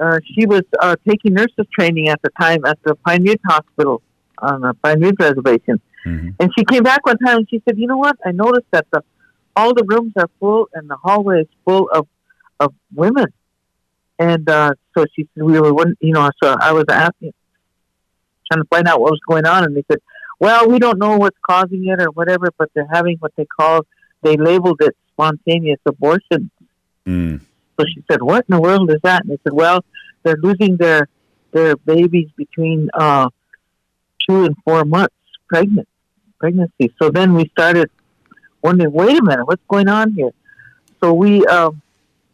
[0.00, 4.02] uh, she was uh, taking nurses training at the time at the Pine Ridge Hospital
[4.38, 5.80] on the Pine Ridge Reservation.
[6.38, 8.16] And she came back one time and she said, "You know what?
[8.24, 9.02] I noticed that the
[9.56, 12.06] all the rooms are full and the hallway is full of
[12.60, 13.26] of women."
[14.18, 17.32] And uh, so she said, "We were, you know." So I was asking,
[18.50, 20.00] trying to find out what was going on, and they said,
[20.40, 23.86] "Well, we don't know what's causing it or whatever, but they're having what they call
[24.24, 26.50] they labeled it spontaneous abortion."
[27.06, 27.40] Mm.
[27.78, 29.84] So she said, "What in the world is that?" And they said, "Well,
[30.22, 31.08] they're losing their
[31.52, 33.28] their babies between uh,
[34.26, 35.14] two and four months
[35.48, 35.88] pregnant
[36.40, 37.90] pregnancy." So then we started
[38.62, 40.32] wondering, "Wait a minute, what's going on here?"
[41.00, 41.82] So we um,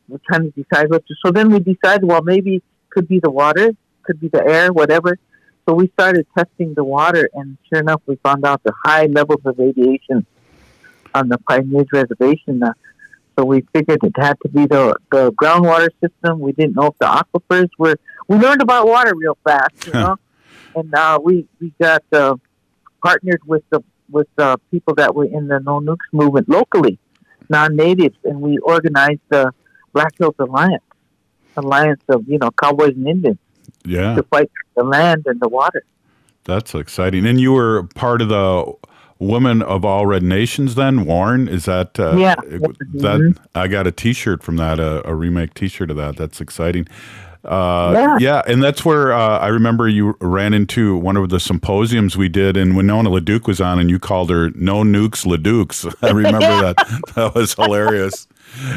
[0.08, 1.14] were trying to decide what to.
[1.24, 3.72] So then we decided, well, maybe it could be the water,
[4.04, 5.18] could be the air, whatever.
[5.66, 9.40] So we started testing the water, and sure enough, we found out the high levels
[9.44, 10.26] of radiation
[11.14, 12.62] on the Ridge Reservation.
[12.62, 12.72] Uh,
[13.38, 16.40] so we figured it had to be the the groundwater system.
[16.40, 17.96] We didn't know if the aquifers were.
[18.28, 20.16] We learned about water real fast, you know,
[20.74, 22.36] and uh, we we got uh,
[23.02, 26.98] partnered with the with uh, people that were in the No Nukes movement locally,
[27.48, 29.52] non-natives, and we organized the
[29.92, 30.82] Black Hills Alliance,
[31.56, 33.38] alliance of you know cowboys and Indians
[33.84, 35.82] Yeah, to fight the land and the water.
[36.44, 37.26] that's exciting.
[37.26, 38.72] And you were part of the
[39.20, 40.74] Women of All Red Nations.
[40.74, 42.00] Then WARN, is that?
[42.00, 42.34] Uh, Yeah.
[42.34, 46.16] That I got a T-shirt from that, a, a remake T-shirt of that.
[46.16, 46.88] That's exciting.
[47.44, 48.16] Uh, Yeah.
[48.20, 52.28] yeah, and that's where uh, I remember you ran into one of the symposiums we
[52.28, 56.40] did, and Winona LaDuke was on, and you called her "No Nukes LaDukes." I remember
[56.40, 56.72] Yeah.
[56.76, 57.00] that.
[57.14, 58.26] That was hilarious.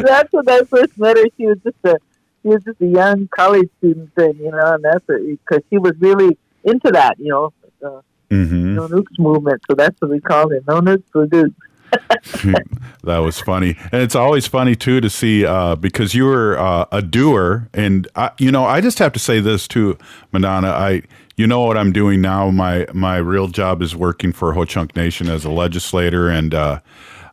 [0.02, 1.26] that's when I first met her.
[1.38, 1.98] She was just a
[2.42, 5.94] she was just a young college student thing, you know, and that's because she was
[6.00, 7.52] really into that, you know,
[7.82, 8.02] the
[8.34, 9.62] hmm no nukes movement.
[9.70, 11.54] So that's what we called it, no nukes for nukes.
[13.04, 16.86] that was funny, and it's always funny too to see uh, because you were uh,
[16.92, 19.98] a doer, and I, you know I just have to say this too,
[20.32, 20.70] Madonna.
[20.70, 21.04] I
[21.36, 22.50] you know what I'm doing now.
[22.50, 26.80] My my real job is working for Ho Chunk Nation as a legislator, and uh,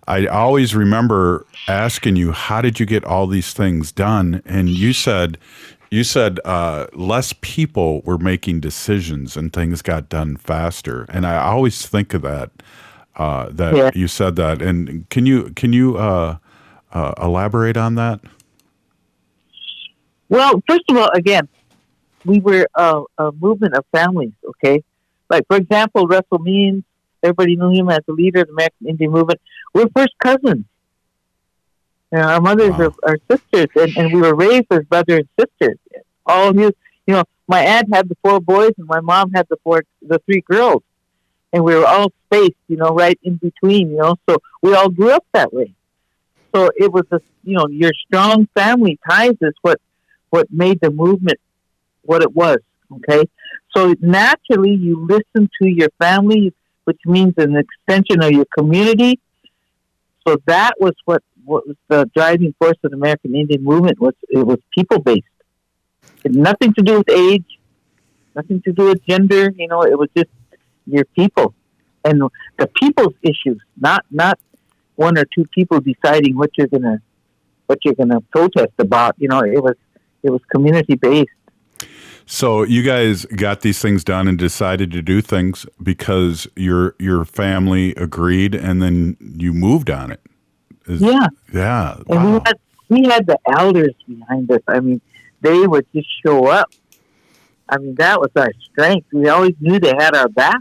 [0.07, 4.43] I always remember asking you, how did you get all these things done?
[4.45, 5.39] And you said.
[5.91, 11.37] You said uh, less people were making decisions and things got done faster, and I
[11.43, 12.51] always think of that.
[13.17, 13.91] Uh, that Yeah.
[13.93, 16.37] you said that, and can you can you uh,
[16.93, 18.21] uh, elaborate on that?
[20.29, 21.49] Well, first of all, again,
[22.25, 24.85] we were a, a movement of families, okay?
[25.29, 26.85] Like, for example, Russell Means,
[27.23, 29.41] everybody knew him as the leader of the American Indian movement.
[29.75, 30.65] We're first cousins.
[32.13, 35.29] You know, our mothers are, are sisters, and, and we were raised as brother and
[35.39, 35.79] sisters.
[36.27, 36.73] All his,
[37.07, 40.21] you know, my aunt had the four boys, and my mom had the four, the
[40.27, 40.83] three girls,
[41.53, 44.17] and we were all spaced, you know, right in between, you know.
[44.29, 45.75] So we all grew up that way.
[46.55, 49.81] So it was a, you know, your strong family ties is what
[50.31, 51.39] what made the movement
[52.03, 52.59] what it was.
[52.93, 53.25] Okay,
[53.77, 56.53] so naturally you listen to your family,
[56.85, 59.21] which means an extension of your community.
[60.27, 64.15] So that was what what was the driving force of the American Indian movement was
[64.29, 65.37] it was people based.
[66.25, 67.59] It had nothing to do with age,
[68.37, 69.53] nothing to do with gender.
[69.57, 70.31] You know, it was just
[70.87, 71.55] your people
[72.05, 72.23] and
[72.59, 74.39] the people's issues, not not
[74.95, 77.03] one or two people deciding what you're gonna
[77.67, 79.17] what you're gonna protest about.
[79.19, 79.77] You know, it was
[80.23, 81.31] it was community based.
[82.27, 87.25] So you guys got these things done and decided to do things because your your
[87.25, 90.21] family agreed, and then you moved on it.
[90.87, 91.27] Is- Yeah.
[91.53, 91.97] yeah.
[92.09, 92.59] And we had
[92.89, 94.61] we had the elders behind us.
[94.67, 95.01] I mean,
[95.41, 96.71] they would just show up.
[97.69, 99.07] I mean, that was our strength.
[99.13, 100.57] We always knew they had our back.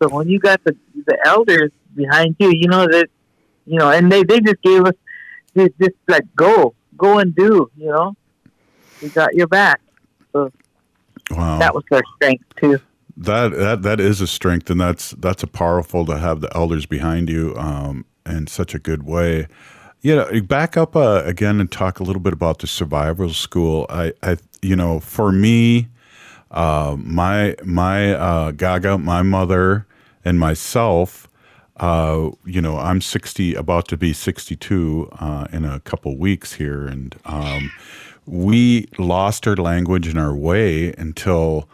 [0.00, 3.08] So when you got the the elders behind you, you know that,
[3.66, 4.94] you know, and they they just gave us
[5.56, 7.70] just, just like go, go and do.
[7.76, 8.14] You know,
[9.00, 9.80] we got your back.
[10.32, 10.52] So
[11.30, 11.58] Wow.
[11.58, 12.78] that was our strength too.
[13.16, 16.84] That that that is a strength, and that's that's a powerful to have the elders
[16.86, 19.48] behind you um, in such a good way.
[20.02, 23.86] You know, back up uh, again and talk a little bit about the survival school.
[23.88, 25.88] I, I you know, for me,
[26.50, 29.86] uh, my my uh, Gaga, my mother,
[30.24, 31.28] and myself.
[31.78, 36.86] Uh, you know, I'm 60, about to be 62 uh, in a couple weeks here,
[36.86, 37.70] and um,
[38.24, 41.68] we lost our language and our way until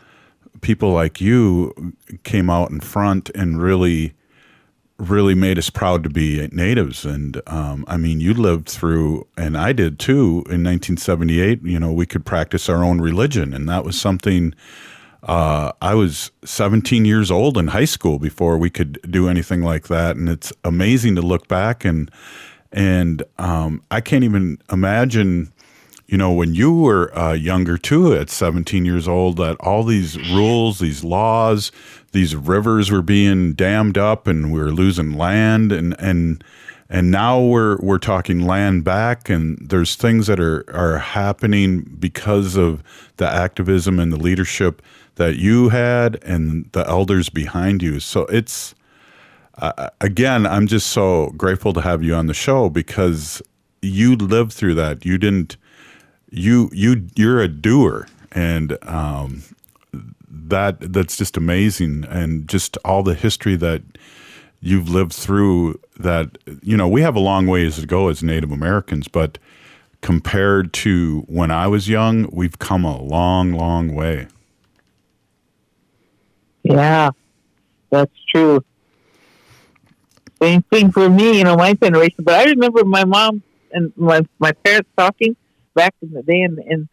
[0.61, 1.95] people like you
[2.25, 4.15] came out in front and really
[5.11, 7.05] really made us proud to be natives.
[7.05, 11.93] And um, i mean you lived through and i did too in 1978 you know
[11.93, 13.53] we could practice our own religion.
[13.53, 14.55] And that was something
[15.25, 19.89] uh, i was 17 years old in high school before we could do anything like
[19.89, 20.17] that.
[20.17, 22.11] And it's amazing to look back and
[22.73, 25.53] and um, i can't even imagine
[26.13, 30.19] you know, when you were uh, younger too, at 17 years old, that all these
[30.31, 31.73] rules, these laws,
[32.13, 36.45] these rivers were being dammed up, and we were losing land, and and
[36.89, 42.57] and now we're we're talking land back, and there's things that are are happening because
[42.57, 42.83] of
[43.17, 44.83] the activism and the leadership
[45.17, 48.01] that you had and the elders behind you.
[48.01, 48.75] So it's
[49.59, 53.43] uh, again, I'm just so grateful to have you on the show because
[53.81, 55.05] you lived through that.
[55.05, 55.57] You didn't
[56.31, 59.43] you you you're a doer and um,
[60.49, 63.83] that that's just amazing and just all the history that
[64.61, 68.51] you've lived through that you know we have a long ways to go as native
[68.51, 69.39] americans but
[70.01, 74.27] compared to when i was young we've come a long long way
[76.63, 77.11] Yeah,
[77.91, 78.65] that's true.
[80.41, 82.25] Same thing for me, you know, my generation.
[82.25, 85.37] But I remember my mom and my my parents talking
[85.75, 86.89] back in the day, and and,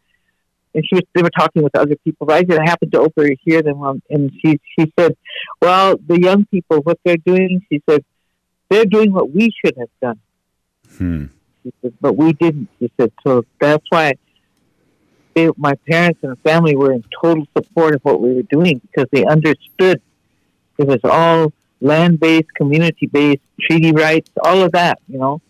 [0.74, 2.28] and she was they were talking with other people.
[2.28, 5.16] But I didn't happen to overhear them, and she she said,
[5.62, 8.04] "Well, the young people, what they're doing," she said,
[8.70, 10.20] "they're doing what we should have done."
[10.98, 11.26] Hmm.
[11.64, 12.70] She said, but we didn't.
[12.80, 14.14] She said, so that's why
[15.36, 19.08] they, my parents and family were in total support of what we were doing because
[19.12, 20.02] they understood
[20.78, 25.42] it was all land based, community based, treaty rights, all of that, you know,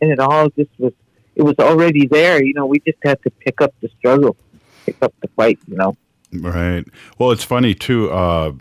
[0.00, 0.92] and it all just was.
[1.34, 2.64] It was already there, you know.
[2.64, 4.38] We just had to pick up the struggle,
[4.86, 5.96] pick up the fight, you know.
[6.32, 6.84] Right.
[7.18, 8.10] Well, it's funny too.
[8.10, 8.52] Uh,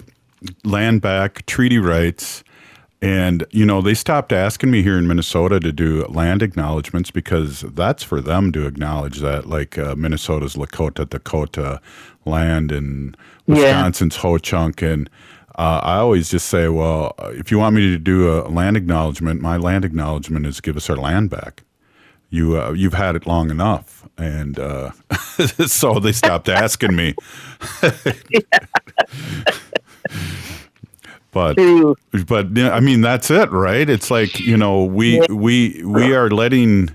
[0.66, 2.44] land back, treaty rights,
[3.02, 7.62] and you know they stopped asking me here in Minnesota to do land acknowledgments because
[7.62, 11.82] that's for them to acknowledge that, like uh, Minnesota's Lakota Dakota
[12.26, 13.18] land and
[13.48, 13.84] Yeah.
[13.84, 15.10] Wisconsin's Ho Chunk, and
[15.58, 19.42] uh, I always just say, well, if you want me to do a land acknowledgement,
[19.42, 21.64] my land acknowledgement is give us our land back
[22.30, 24.92] you uh, you've had it long enough and uh,
[25.68, 27.16] so they stopped asking me.
[31.32, 31.58] But
[32.28, 33.90] but I mean that's it right?
[33.90, 36.88] It's like you know we we we are letting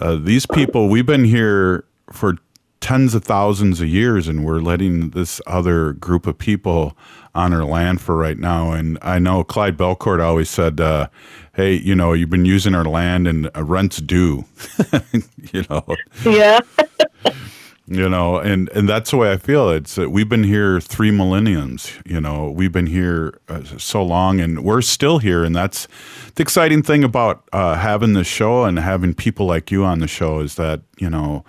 [0.00, 2.36] uh, these people we've been here for
[2.78, 6.96] tens of thousands of years and we're letting this other group of people
[7.34, 8.72] on our land for right now.
[8.72, 11.08] And I know Clyde Bellecourt always said uh,
[11.54, 14.44] hey you know you've been using our land and uh, rent's due
[15.52, 15.84] you know.
[16.24, 16.60] Yeah.
[17.86, 19.70] you know and and that's the way i feel.
[19.70, 22.50] It's uh, we've been here three millenniums you know.
[22.50, 25.44] We've been here uh, so long and we're still here.
[25.44, 25.86] And that's
[26.34, 30.08] the exciting thing about uh, having the show and having people like you on the
[30.08, 31.44] show is that you know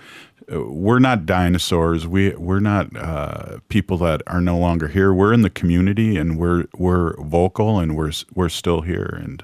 [0.49, 2.07] we're not dinosaurs.
[2.07, 5.13] We we're not uh, people that are no longer here.
[5.13, 9.19] We're in the community and we're we're vocal and we're we're still here.
[9.21, 9.43] And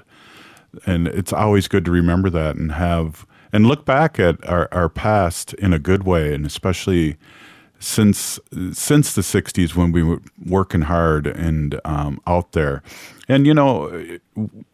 [0.86, 4.88] and it's always good to remember that and have and look back at our, our
[4.88, 6.34] past in a good way.
[6.34, 7.16] And especially
[7.82, 8.38] since
[8.72, 12.82] since the 60s when we were working hard and um, out there
[13.28, 14.18] and you know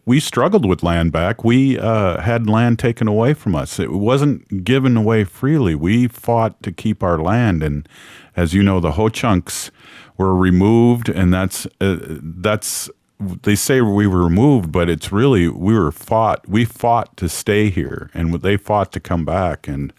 [0.04, 4.62] we struggled with land back we uh, had land taken away from us it wasn't
[4.64, 7.88] given away freely we fought to keep our land and
[8.36, 9.70] as you know the ho chunks
[10.18, 12.90] were removed and that's uh, that's
[13.20, 16.48] they say we were removed, but it's really we were fought.
[16.48, 19.66] We fought to stay here, and they fought to come back.
[19.66, 19.92] And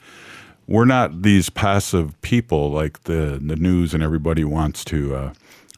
[0.70, 5.34] we're not these passive people like the the news and everybody wants to uh,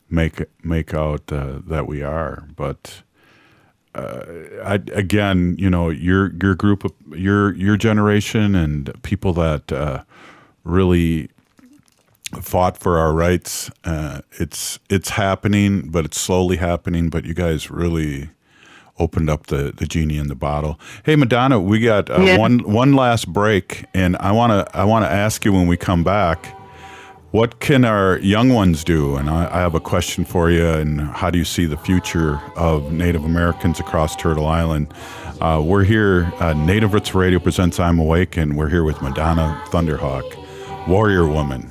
[0.09, 2.45] make make out uh, that we are.
[2.57, 3.01] But
[3.95, 4.25] uh,
[4.63, 10.03] I, again, you know, your your group of your your generation and people that uh,
[10.65, 11.29] really
[12.41, 13.71] fought for our rights.
[13.85, 17.09] Uh, it's it's happening, but it's slowly happening.
[17.09, 18.29] But you guys really
[19.01, 20.79] opened up the, the genie in the bottle.
[21.03, 22.37] Hey, Madonna, we got uh, Yeah.
[22.37, 26.57] one one last break, and I wanna I wanna ask you when we come back.
[27.31, 29.15] What can our young ones do?
[29.15, 30.67] And I, I have a question for you.
[30.67, 34.93] And how do you see the future of Native Americans across Turtle Island?
[35.39, 36.29] Uh, we're here.
[36.41, 40.25] Uh, Native Roots Radio presents "I'm Awake," and we're here with Madonna Thunder Hawk,
[40.89, 41.70] Warrior Woman.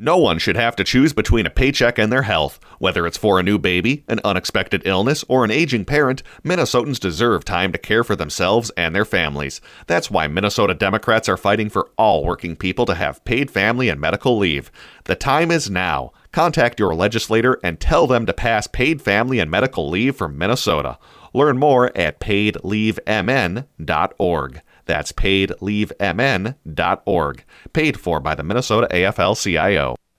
[0.00, 2.60] No one should have to choose between a paycheck and their health.
[2.78, 7.44] Whether it's for a new baby, an unexpected illness, or an aging parent, Minnesotans deserve
[7.44, 9.60] time to care for themselves and their families.
[9.88, 14.00] That's why Minnesota Democrats are fighting for all working people to have paid family and
[14.00, 14.70] medical leave.
[15.06, 16.12] The time is now.
[16.30, 20.96] Contact your legislator and tell them to pass paid family and medical leave for Minnesota.
[21.34, 24.62] Learn more at paidleavemn.org.
[24.88, 27.44] That's paidleavemn.org.
[27.72, 29.94] Paid for by the Minnesota AFL-CIO.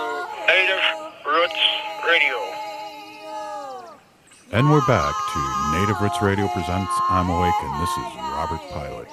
[0.48, 0.84] Native
[1.28, 1.64] Roots
[2.08, 2.36] Radio.
[4.52, 5.40] And we're back to
[5.78, 9.08] Native Roots Radio presents I'm Awake, and this is Robert Pilot.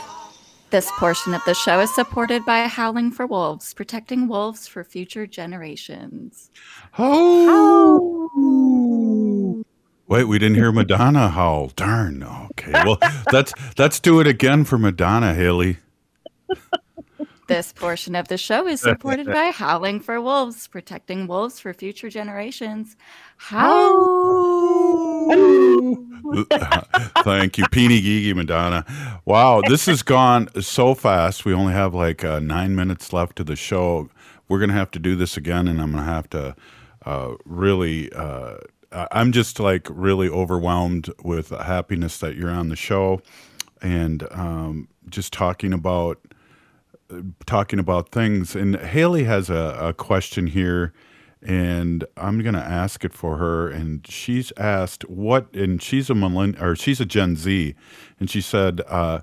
[0.69, 5.27] This portion of the show is supported by Howling for Wolves, protecting wolves for future
[5.27, 6.49] generations.
[6.97, 8.29] Oh.
[10.07, 11.71] Wait, we didn't hear Madonna howl.
[11.75, 12.23] Darn.
[12.23, 12.71] Okay.
[12.71, 12.97] Well,
[13.31, 15.77] let's let's do it again for Madonna, Haley.
[17.47, 22.09] This portion of the show is supported by Howling for Wolves, protecting wolves for future
[22.09, 22.97] generations.
[23.37, 23.93] How?
[27.23, 28.83] Thank you, Peony Gigi Madonna.
[29.25, 31.45] Wow, this has gone so fast.
[31.45, 34.09] We only have like uh, nine minutes left to the show.
[34.49, 36.55] We're gonna have to do this again, and I'm gonna have to
[37.05, 38.11] uh, really.
[38.11, 38.57] Uh, I-
[39.11, 43.21] I'm just like really overwhelmed with happiness that you're on the show,
[43.81, 46.19] and um, just talking about
[47.45, 48.55] talking about things.
[48.55, 50.93] And Haley has a, a question here,
[51.41, 53.69] and I'm to ask it for her.
[53.69, 57.75] And she's asked what, and she's a millenn- or she's a Gen Z,
[58.19, 59.21] and she said, uh,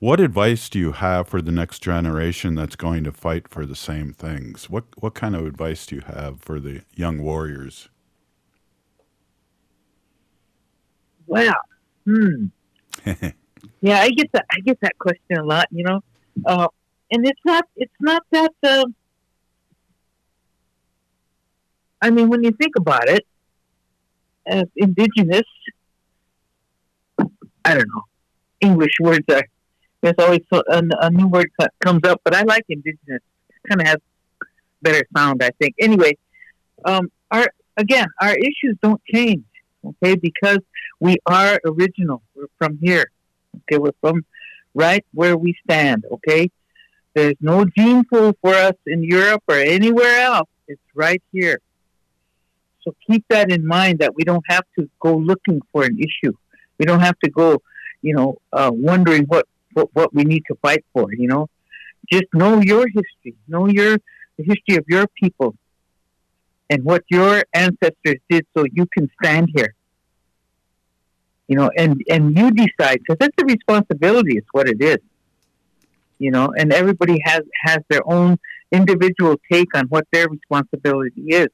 [0.00, 3.76] "What advice do you have for the next generation that's going to fight for the
[3.76, 4.68] same things?
[4.68, 7.88] What what kind of advice do you have for the young warriors?"
[11.32, 11.54] Well,
[12.04, 12.46] hmm.
[13.80, 14.44] Yeah, I get that.
[14.50, 15.66] I get that question a lot.
[15.70, 16.00] You know,
[16.46, 16.68] uh,
[17.10, 17.64] and it's not.
[17.74, 18.52] It's not that.
[18.62, 18.84] Uh,
[22.00, 23.24] I mean, when you think about it,
[24.46, 25.48] as indigenous,
[27.64, 28.02] I don't know.
[28.60, 29.42] English words are.
[30.02, 33.22] There's always so- a, a new word co- comes up, but I like indigenous.
[33.68, 33.96] Kind of has
[34.82, 35.74] better sound, I think.
[35.80, 36.12] Anyway,
[36.84, 39.44] um, our again, our issues don't change.
[39.84, 40.58] Okay, because
[41.06, 42.22] we are original.
[42.34, 43.06] We're from here.
[43.56, 44.24] Okay, we're from
[44.74, 46.04] right where we stand.
[46.16, 46.50] Okay,
[47.14, 50.48] there's no gene pool for us in Europe or anywhere else.
[50.68, 51.58] It's right here.
[52.82, 56.34] So keep that in mind that we don't have to go looking for an issue.
[56.78, 57.62] We don't have to go
[58.02, 61.12] you know, uh, wondering what, what what we need to fight for.
[61.14, 61.48] You know,
[62.12, 63.96] just know your history, know your
[64.36, 65.54] the history of your people,
[66.68, 69.74] and what your ancestors did, so you can stand here.
[71.52, 74.38] You know, and and you decide because that's a responsibility.
[74.38, 74.96] It's what it is.
[76.18, 78.38] You know, and everybody has has their own
[78.70, 81.48] individual take on what their responsibility is.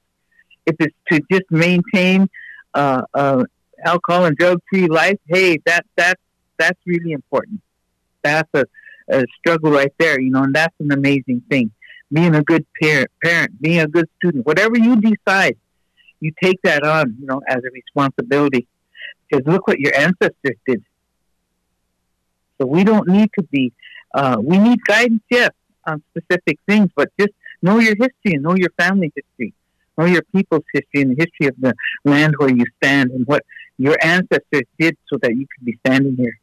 [0.66, 2.28] If it's to just maintain
[2.74, 3.42] uh, uh,
[3.84, 6.16] alcohol and drug free life, hey, that that
[6.60, 7.60] that's really important.
[8.22, 8.66] That's a,
[9.10, 11.72] a struggle right there, you know, and that's an amazing thing.
[12.12, 15.56] Being a good parent, parent, being a good student, whatever you decide,
[16.20, 18.68] you take that on, you know, as a responsibility.
[19.28, 20.82] Because look what your ancestors did.
[22.60, 23.72] So we don't need to be.
[24.14, 25.50] Uh, we need guidance, yes,
[25.86, 29.54] on specific things, but just know your history and know your family history,
[29.96, 31.74] know your people's history and the history of the
[32.04, 33.44] land where you stand and what
[33.76, 36.38] your ancestors did so that you could be standing here.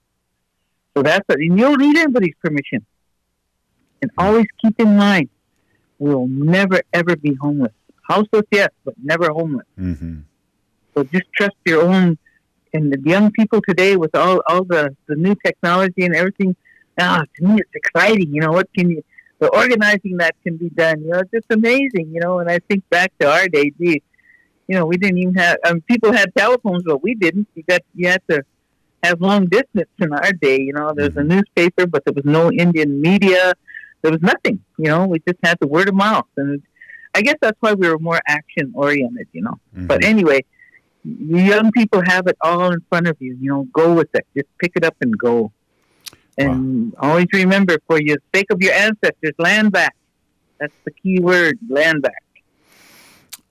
[0.96, 1.40] So that's it.
[1.40, 2.86] And you don't need anybody's permission.
[4.02, 5.30] And always keep in mind,
[6.00, 7.74] we'll never ever be homeless.
[8.08, 9.66] Houseless, yes, but never homeless.
[9.80, 10.20] Mm-hmm.
[10.94, 12.18] So just trust your own.
[12.76, 16.56] And the young people today, with all all the the new technology and everything,
[17.00, 18.34] ah, to me it's exciting.
[18.34, 19.02] You know what can you?
[19.40, 22.08] The organizing that can be done, you know, it's just amazing.
[22.14, 24.02] You know, and I think back to our day, gee,
[24.68, 25.58] you know, we didn't even have.
[25.66, 27.48] Um, people had telephones, but we didn't.
[27.56, 28.44] You got you had to
[29.04, 30.60] have long distance in our day.
[30.62, 33.54] You know, there's a newspaper, but there was no Indian media.
[34.02, 34.60] There was nothing.
[34.78, 36.62] You know, we just had the word of mouth, and
[37.14, 39.28] I guess that's why we were more action oriented.
[39.32, 40.44] You know, but anyway,
[41.06, 43.38] young people have it all in front of you.
[43.40, 44.26] You know, go with it.
[44.36, 45.52] Just pick it up and go.
[46.38, 49.96] And always remember, for the sake of your ancestors, land back.
[50.60, 52.24] That's the key word, land back.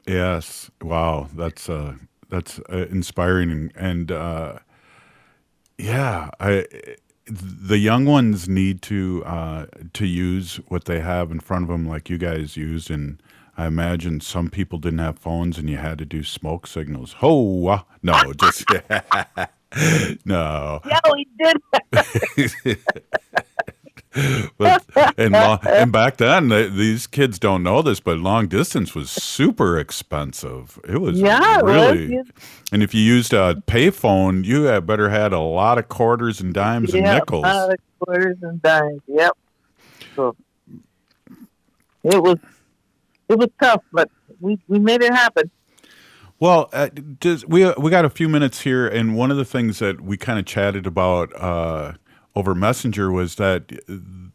[0.07, 0.71] Yes.
[0.83, 1.29] Wow.
[1.35, 1.95] That's uh
[2.29, 4.59] that's uh, inspiring and, and uh
[5.79, 6.67] yeah, I
[7.27, 11.89] the young ones need to uh to use what they have in front of them
[11.89, 13.23] like you guys used and
[13.57, 17.15] I imagine some people didn't have phones and you had to do smoke signals.
[17.15, 18.65] Ho, uh, no, just
[20.25, 20.81] no.
[20.87, 21.57] Yeah, we did.
[24.59, 24.85] but
[25.19, 30.79] and and back then these kids don't know this, but long distance was super expensive.
[30.89, 31.75] It was Yeah, it was.
[31.97, 32.21] really.
[32.73, 36.53] And if you used a payphone, you had better had a lot of quarters and
[36.55, 37.45] dimes and nickels.
[37.45, 37.73] yeah, nickels.
[37.73, 37.75] uh,
[38.05, 39.01] quarters and dimes.
[39.07, 39.37] Yep.
[40.17, 40.37] So
[42.05, 42.39] it was
[43.35, 44.11] it was tough, but
[44.41, 45.51] we we made it happen.
[46.41, 46.89] Well, uh,
[47.21, 50.17] does, we we got a few minutes here, and one of the things that we
[50.17, 51.93] kind of chatted about uh,
[52.35, 53.73] over Messenger was that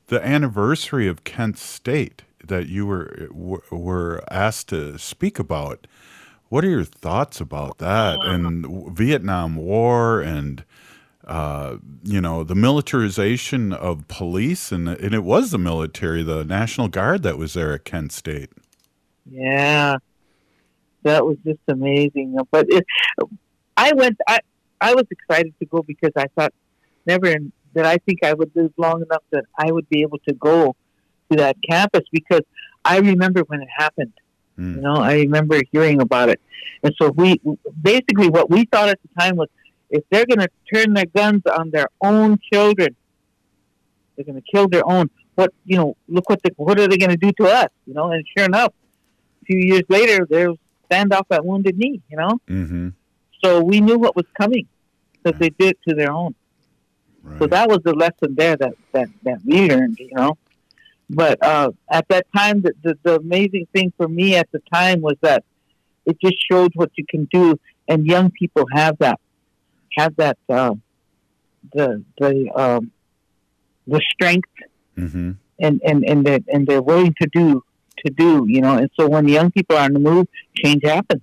[0.07, 5.87] the anniversary of Kent State that you were were- were asked to speak about.
[6.49, 10.63] What are your thoughts about that and Vietnam War and
[11.27, 16.87] uh, you know the militarization of police and and it was the military, the National
[16.87, 18.49] Guard that was there at Kent State.
[19.31, 19.97] Yeah,
[21.03, 22.37] that was just amazing.
[22.51, 22.85] But it,
[23.77, 24.17] I went.
[24.27, 24.39] I
[24.81, 26.53] I was excited to go because I thought
[27.05, 30.19] never in, that I think I would live long enough that I would be able
[30.27, 30.75] to go
[31.31, 32.41] to that campus because
[32.85, 34.13] I remember when it happened.
[34.55, 34.75] Hmm.
[34.75, 36.41] You know, I remember hearing about it,
[36.83, 37.39] and so we
[37.81, 39.49] basically what we thought at the time was
[39.89, 42.95] if they're going to turn their guns on their own children,
[44.15, 45.09] they're going to kill their own.
[45.35, 45.97] What you know?
[46.07, 47.69] Look what the, what are they going to do to us?
[47.85, 48.73] You know, and sure enough,
[49.49, 50.55] few years later, there's
[50.89, 52.01] standoff at Wounded Knee.
[52.11, 52.89] You know, Mm-hmm.
[53.43, 54.65] so we knew what was coming
[55.13, 56.33] because they did it to their own.
[57.39, 59.97] So that was the lesson there that that that we learned.
[59.99, 60.31] You know,
[61.09, 65.01] but uh, at that time, the, the the amazing thing for me at the time
[65.01, 65.43] was that
[66.05, 67.45] it just showed what you can do,
[67.89, 69.19] and young people have that
[69.97, 70.73] have that uh,
[71.73, 72.91] the the um,
[73.87, 74.49] the strength
[74.97, 75.31] Mm-hmm.
[75.65, 77.63] and and and they and they're willing to do
[78.05, 81.21] to do you know and so when young people are on the move change happens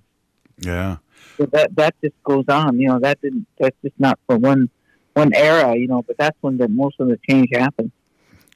[0.59, 0.97] Yeah.
[1.37, 4.69] so that that just goes on you know that didn't that's just not for one
[5.15, 7.91] one era you know but that's when the most of the change happens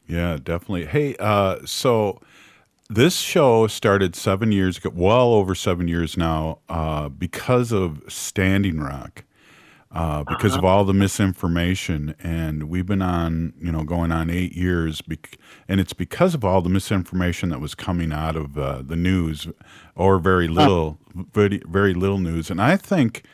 [0.09, 0.87] Yeah, definitely.
[0.87, 2.21] Hey, uh, so
[2.89, 8.81] this show started seven years ago, well over seven years now, uh, because of Standing
[8.81, 9.25] Rock,
[9.93, 14.53] uh, because of all the misinformation, and we've been on, you know, going on eight
[14.53, 15.37] years, bec-
[15.67, 19.49] and it's because of all the misinformation that was coming out of uh, the news,
[19.97, 20.99] or very little,
[21.33, 23.25] very, very little news, and I think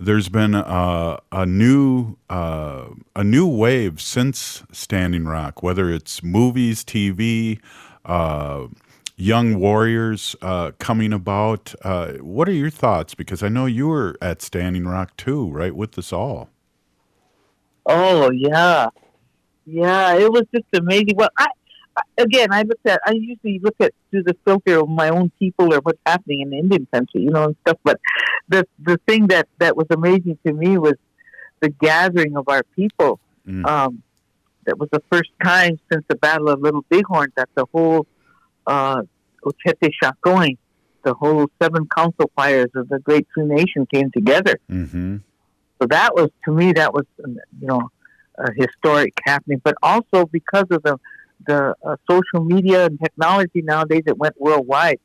[0.00, 6.84] there's been a, a new uh, a new wave since Standing Rock, whether it's movies,
[6.84, 7.60] TV,
[8.04, 8.66] uh,
[9.16, 11.74] young warriors uh, coming about.
[11.82, 13.14] Uh, what are your thoughts?
[13.14, 16.48] Because I know you were at Standing Rock too, right, with us all.
[17.86, 18.88] Oh yeah,
[19.66, 20.14] yeah.
[20.14, 21.16] It was just amazing.
[21.16, 21.48] Well, I,
[22.18, 23.00] again, I look at.
[23.06, 26.52] I usually look at through the filter of my own people or what's happening in
[26.52, 27.78] Indian country, you know, and stuff.
[27.82, 28.00] But
[28.48, 30.94] the the thing that that was amazing to me was
[31.60, 33.20] the gathering of our people.
[33.46, 33.66] Mm.
[33.66, 34.02] Um,
[34.64, 38.06] that was the first time since the Battle of Little Bighorn that the whole
[38.66, 39.02] uh,
[40.02, 40.56] Sakowin,
[41.02, 44.58] the whole seven council fires of the Great Sioux Nation came together.
[44.70, 45.16] Mm-hmm.
[45.80, 47.90] So that was, to me, that was, you know,
[48.38, 49.60] a historic happening.
[49.64, 50.98] But also because of the
[51.44, 55.00] the uh, social media and technology nowadays, it went worldwide.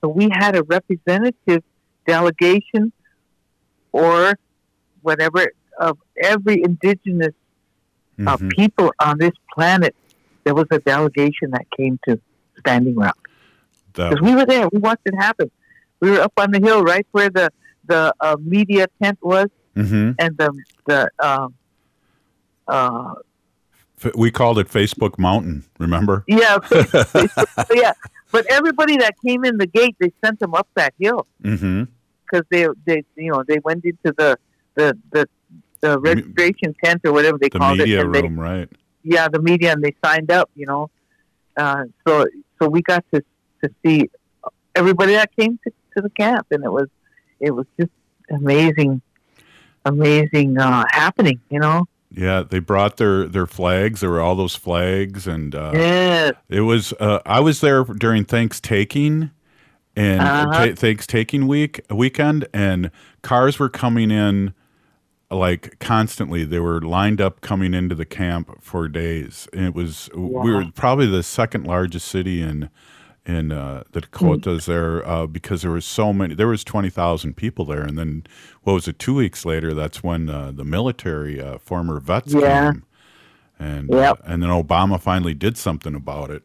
[0.00, 1.62] So we had a representative
[2.06, 2.92] delegation
[3.92, 4.34] or
[5.02, 5.46] whatever
[5.78, 7.34] of every indigenous
[8.26, 8.50] uh, Mhm.
[8.50, 9.94] people on this planet.
[10.44, 12.18] There was a delegation that came to
[12.60, 13.18] Standing Rock
[13.92, 14.68] because we were there.
[14.72, 15.50] We watched it happen.
[16.00, 17.50] We were up on the hill, right where the
[17.86, 19.46] the uh, media tent was,
[19.76, 20.14] Mhm.
[20.18, 20.52] and the
[20.86, 21.54] the um,
[22.68, 23.14] uh,
[24.14, 25.64] we called it Facebook Mountain.
[25.78, 26.24] Remember?
[26.26, 27.92] yeah, Facebook, yeah.
[28.32, 31.84] But everybody that came in the gate, they sent them up that hill Mm-hmm.
[32.24, 34.36] because they they you know they went into the
[34.74, 35.26] the the,
[35.80, 37.88] the registration tent or whatever they The called it.
[37.88, 38.68] and they- room, right?
[39.02, 40.50] yeah, the media, and they signed up.
[40.54, 40.90] You know,
[41.56, 42.26] uh, so
[42.60, 43.22] so we got to
[43.64, 44.10] to see
[44.74, 46.88] everybody that came to, to the camp, and it was
[47.40, 47.90] it was just
[48.30, 49.00] amazing,
[49.84, 51.40] amazing uh, happening.
[51.50, 54.00] You know, Yeah, they brought their their flags.
[54.00, 56.34] There were all those flags, and uh, Yes.
[56.48, 56.92] it was.
[56.94, 59.30] Uh, I was there during Thanksgiving
[59.94, 60.66] and Uh-huh.
[60.66, 62.90] ta- Thanksgiving week weekend, and
[63.22, 64.52] cars were coming in
[65.30, 66.44] like constantly.
[66.44, 69.48] They were lined up coming into the camp for days.
[69.52, 72.70] And it was we were probably the second largest city in
[73.24, 76.34] in uh, the Dakotas there uh, because there was so many.
[76.34, 78.24] There was twenty thousand people there, and then
[78.62, 78.98] what was it?
[79.00, 82.70] Two weeks later, that's when uh, the military uh, former vets Yeah.
[82.70, 82.84] came,
[83.58, 84.20] and Yep.
[84.20, 86.44] uh, and then Obama finally did something about it.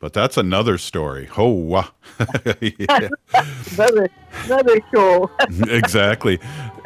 [0.00, 1.28] But that's another story.
[1.36, 1.88] Oh, wow.
[2.60, 3.08] Yeah,
[3.76, 4.08] another
[4.44, 5.30] another show.
[5.68, 6.38] exactly.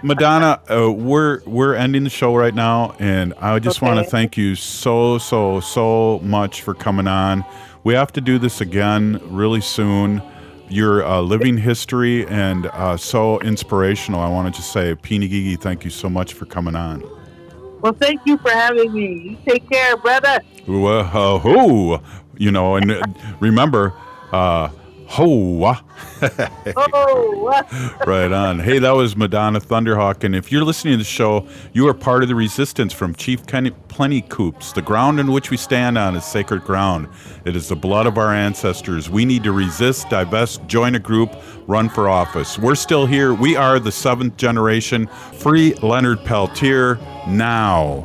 [0.03, 4.37] Madonna, uh, we're we're ending the show right now, and I just want to thank
[4.37, 7.45] you so so so much for coming on.
[7.85, 10.21] We have to do this again really soon.
[10.69, 14.21] Your uh, living history and uh, so inspirational.
[14.21, 17.03] I want to just say, Peeny Gigi, thank you so much for coming on.
[17.81, 19.07] well, thank you for having me.
[19.31, 20.41] You take care, brother.
[20.67, 22.01] Whoa,
[22.39, 23.03] you know, and uh,
[23.41, 23.93] remember,
[24.33, 24.69] uh,
[25.07, 25.77] ho,
[26.77, 27.63] Oh,
[28.07, 28.59] right on.
[28.59, 30.25] Hey, that was Madonna Thunder Hawk.
[30.25, 33.47] And if you're listening to the show, you are part of the resistance from Chief
[33.47, 34.73] Kenny Plenty Coups.
[34.73, 37.09] The ground in which we stand on is sacred ground.
[37.45, 39.11] It is the blood of our ancestors.
[39.11, 41.35] We need to resist, divest, join a group,
[41.67, 42.59] run for office.
[42.59, 43.35] We're still here.
[43.35, 45.07] We are the seventh generation.
[45.35, 48.03] Free Leonard Peltier now.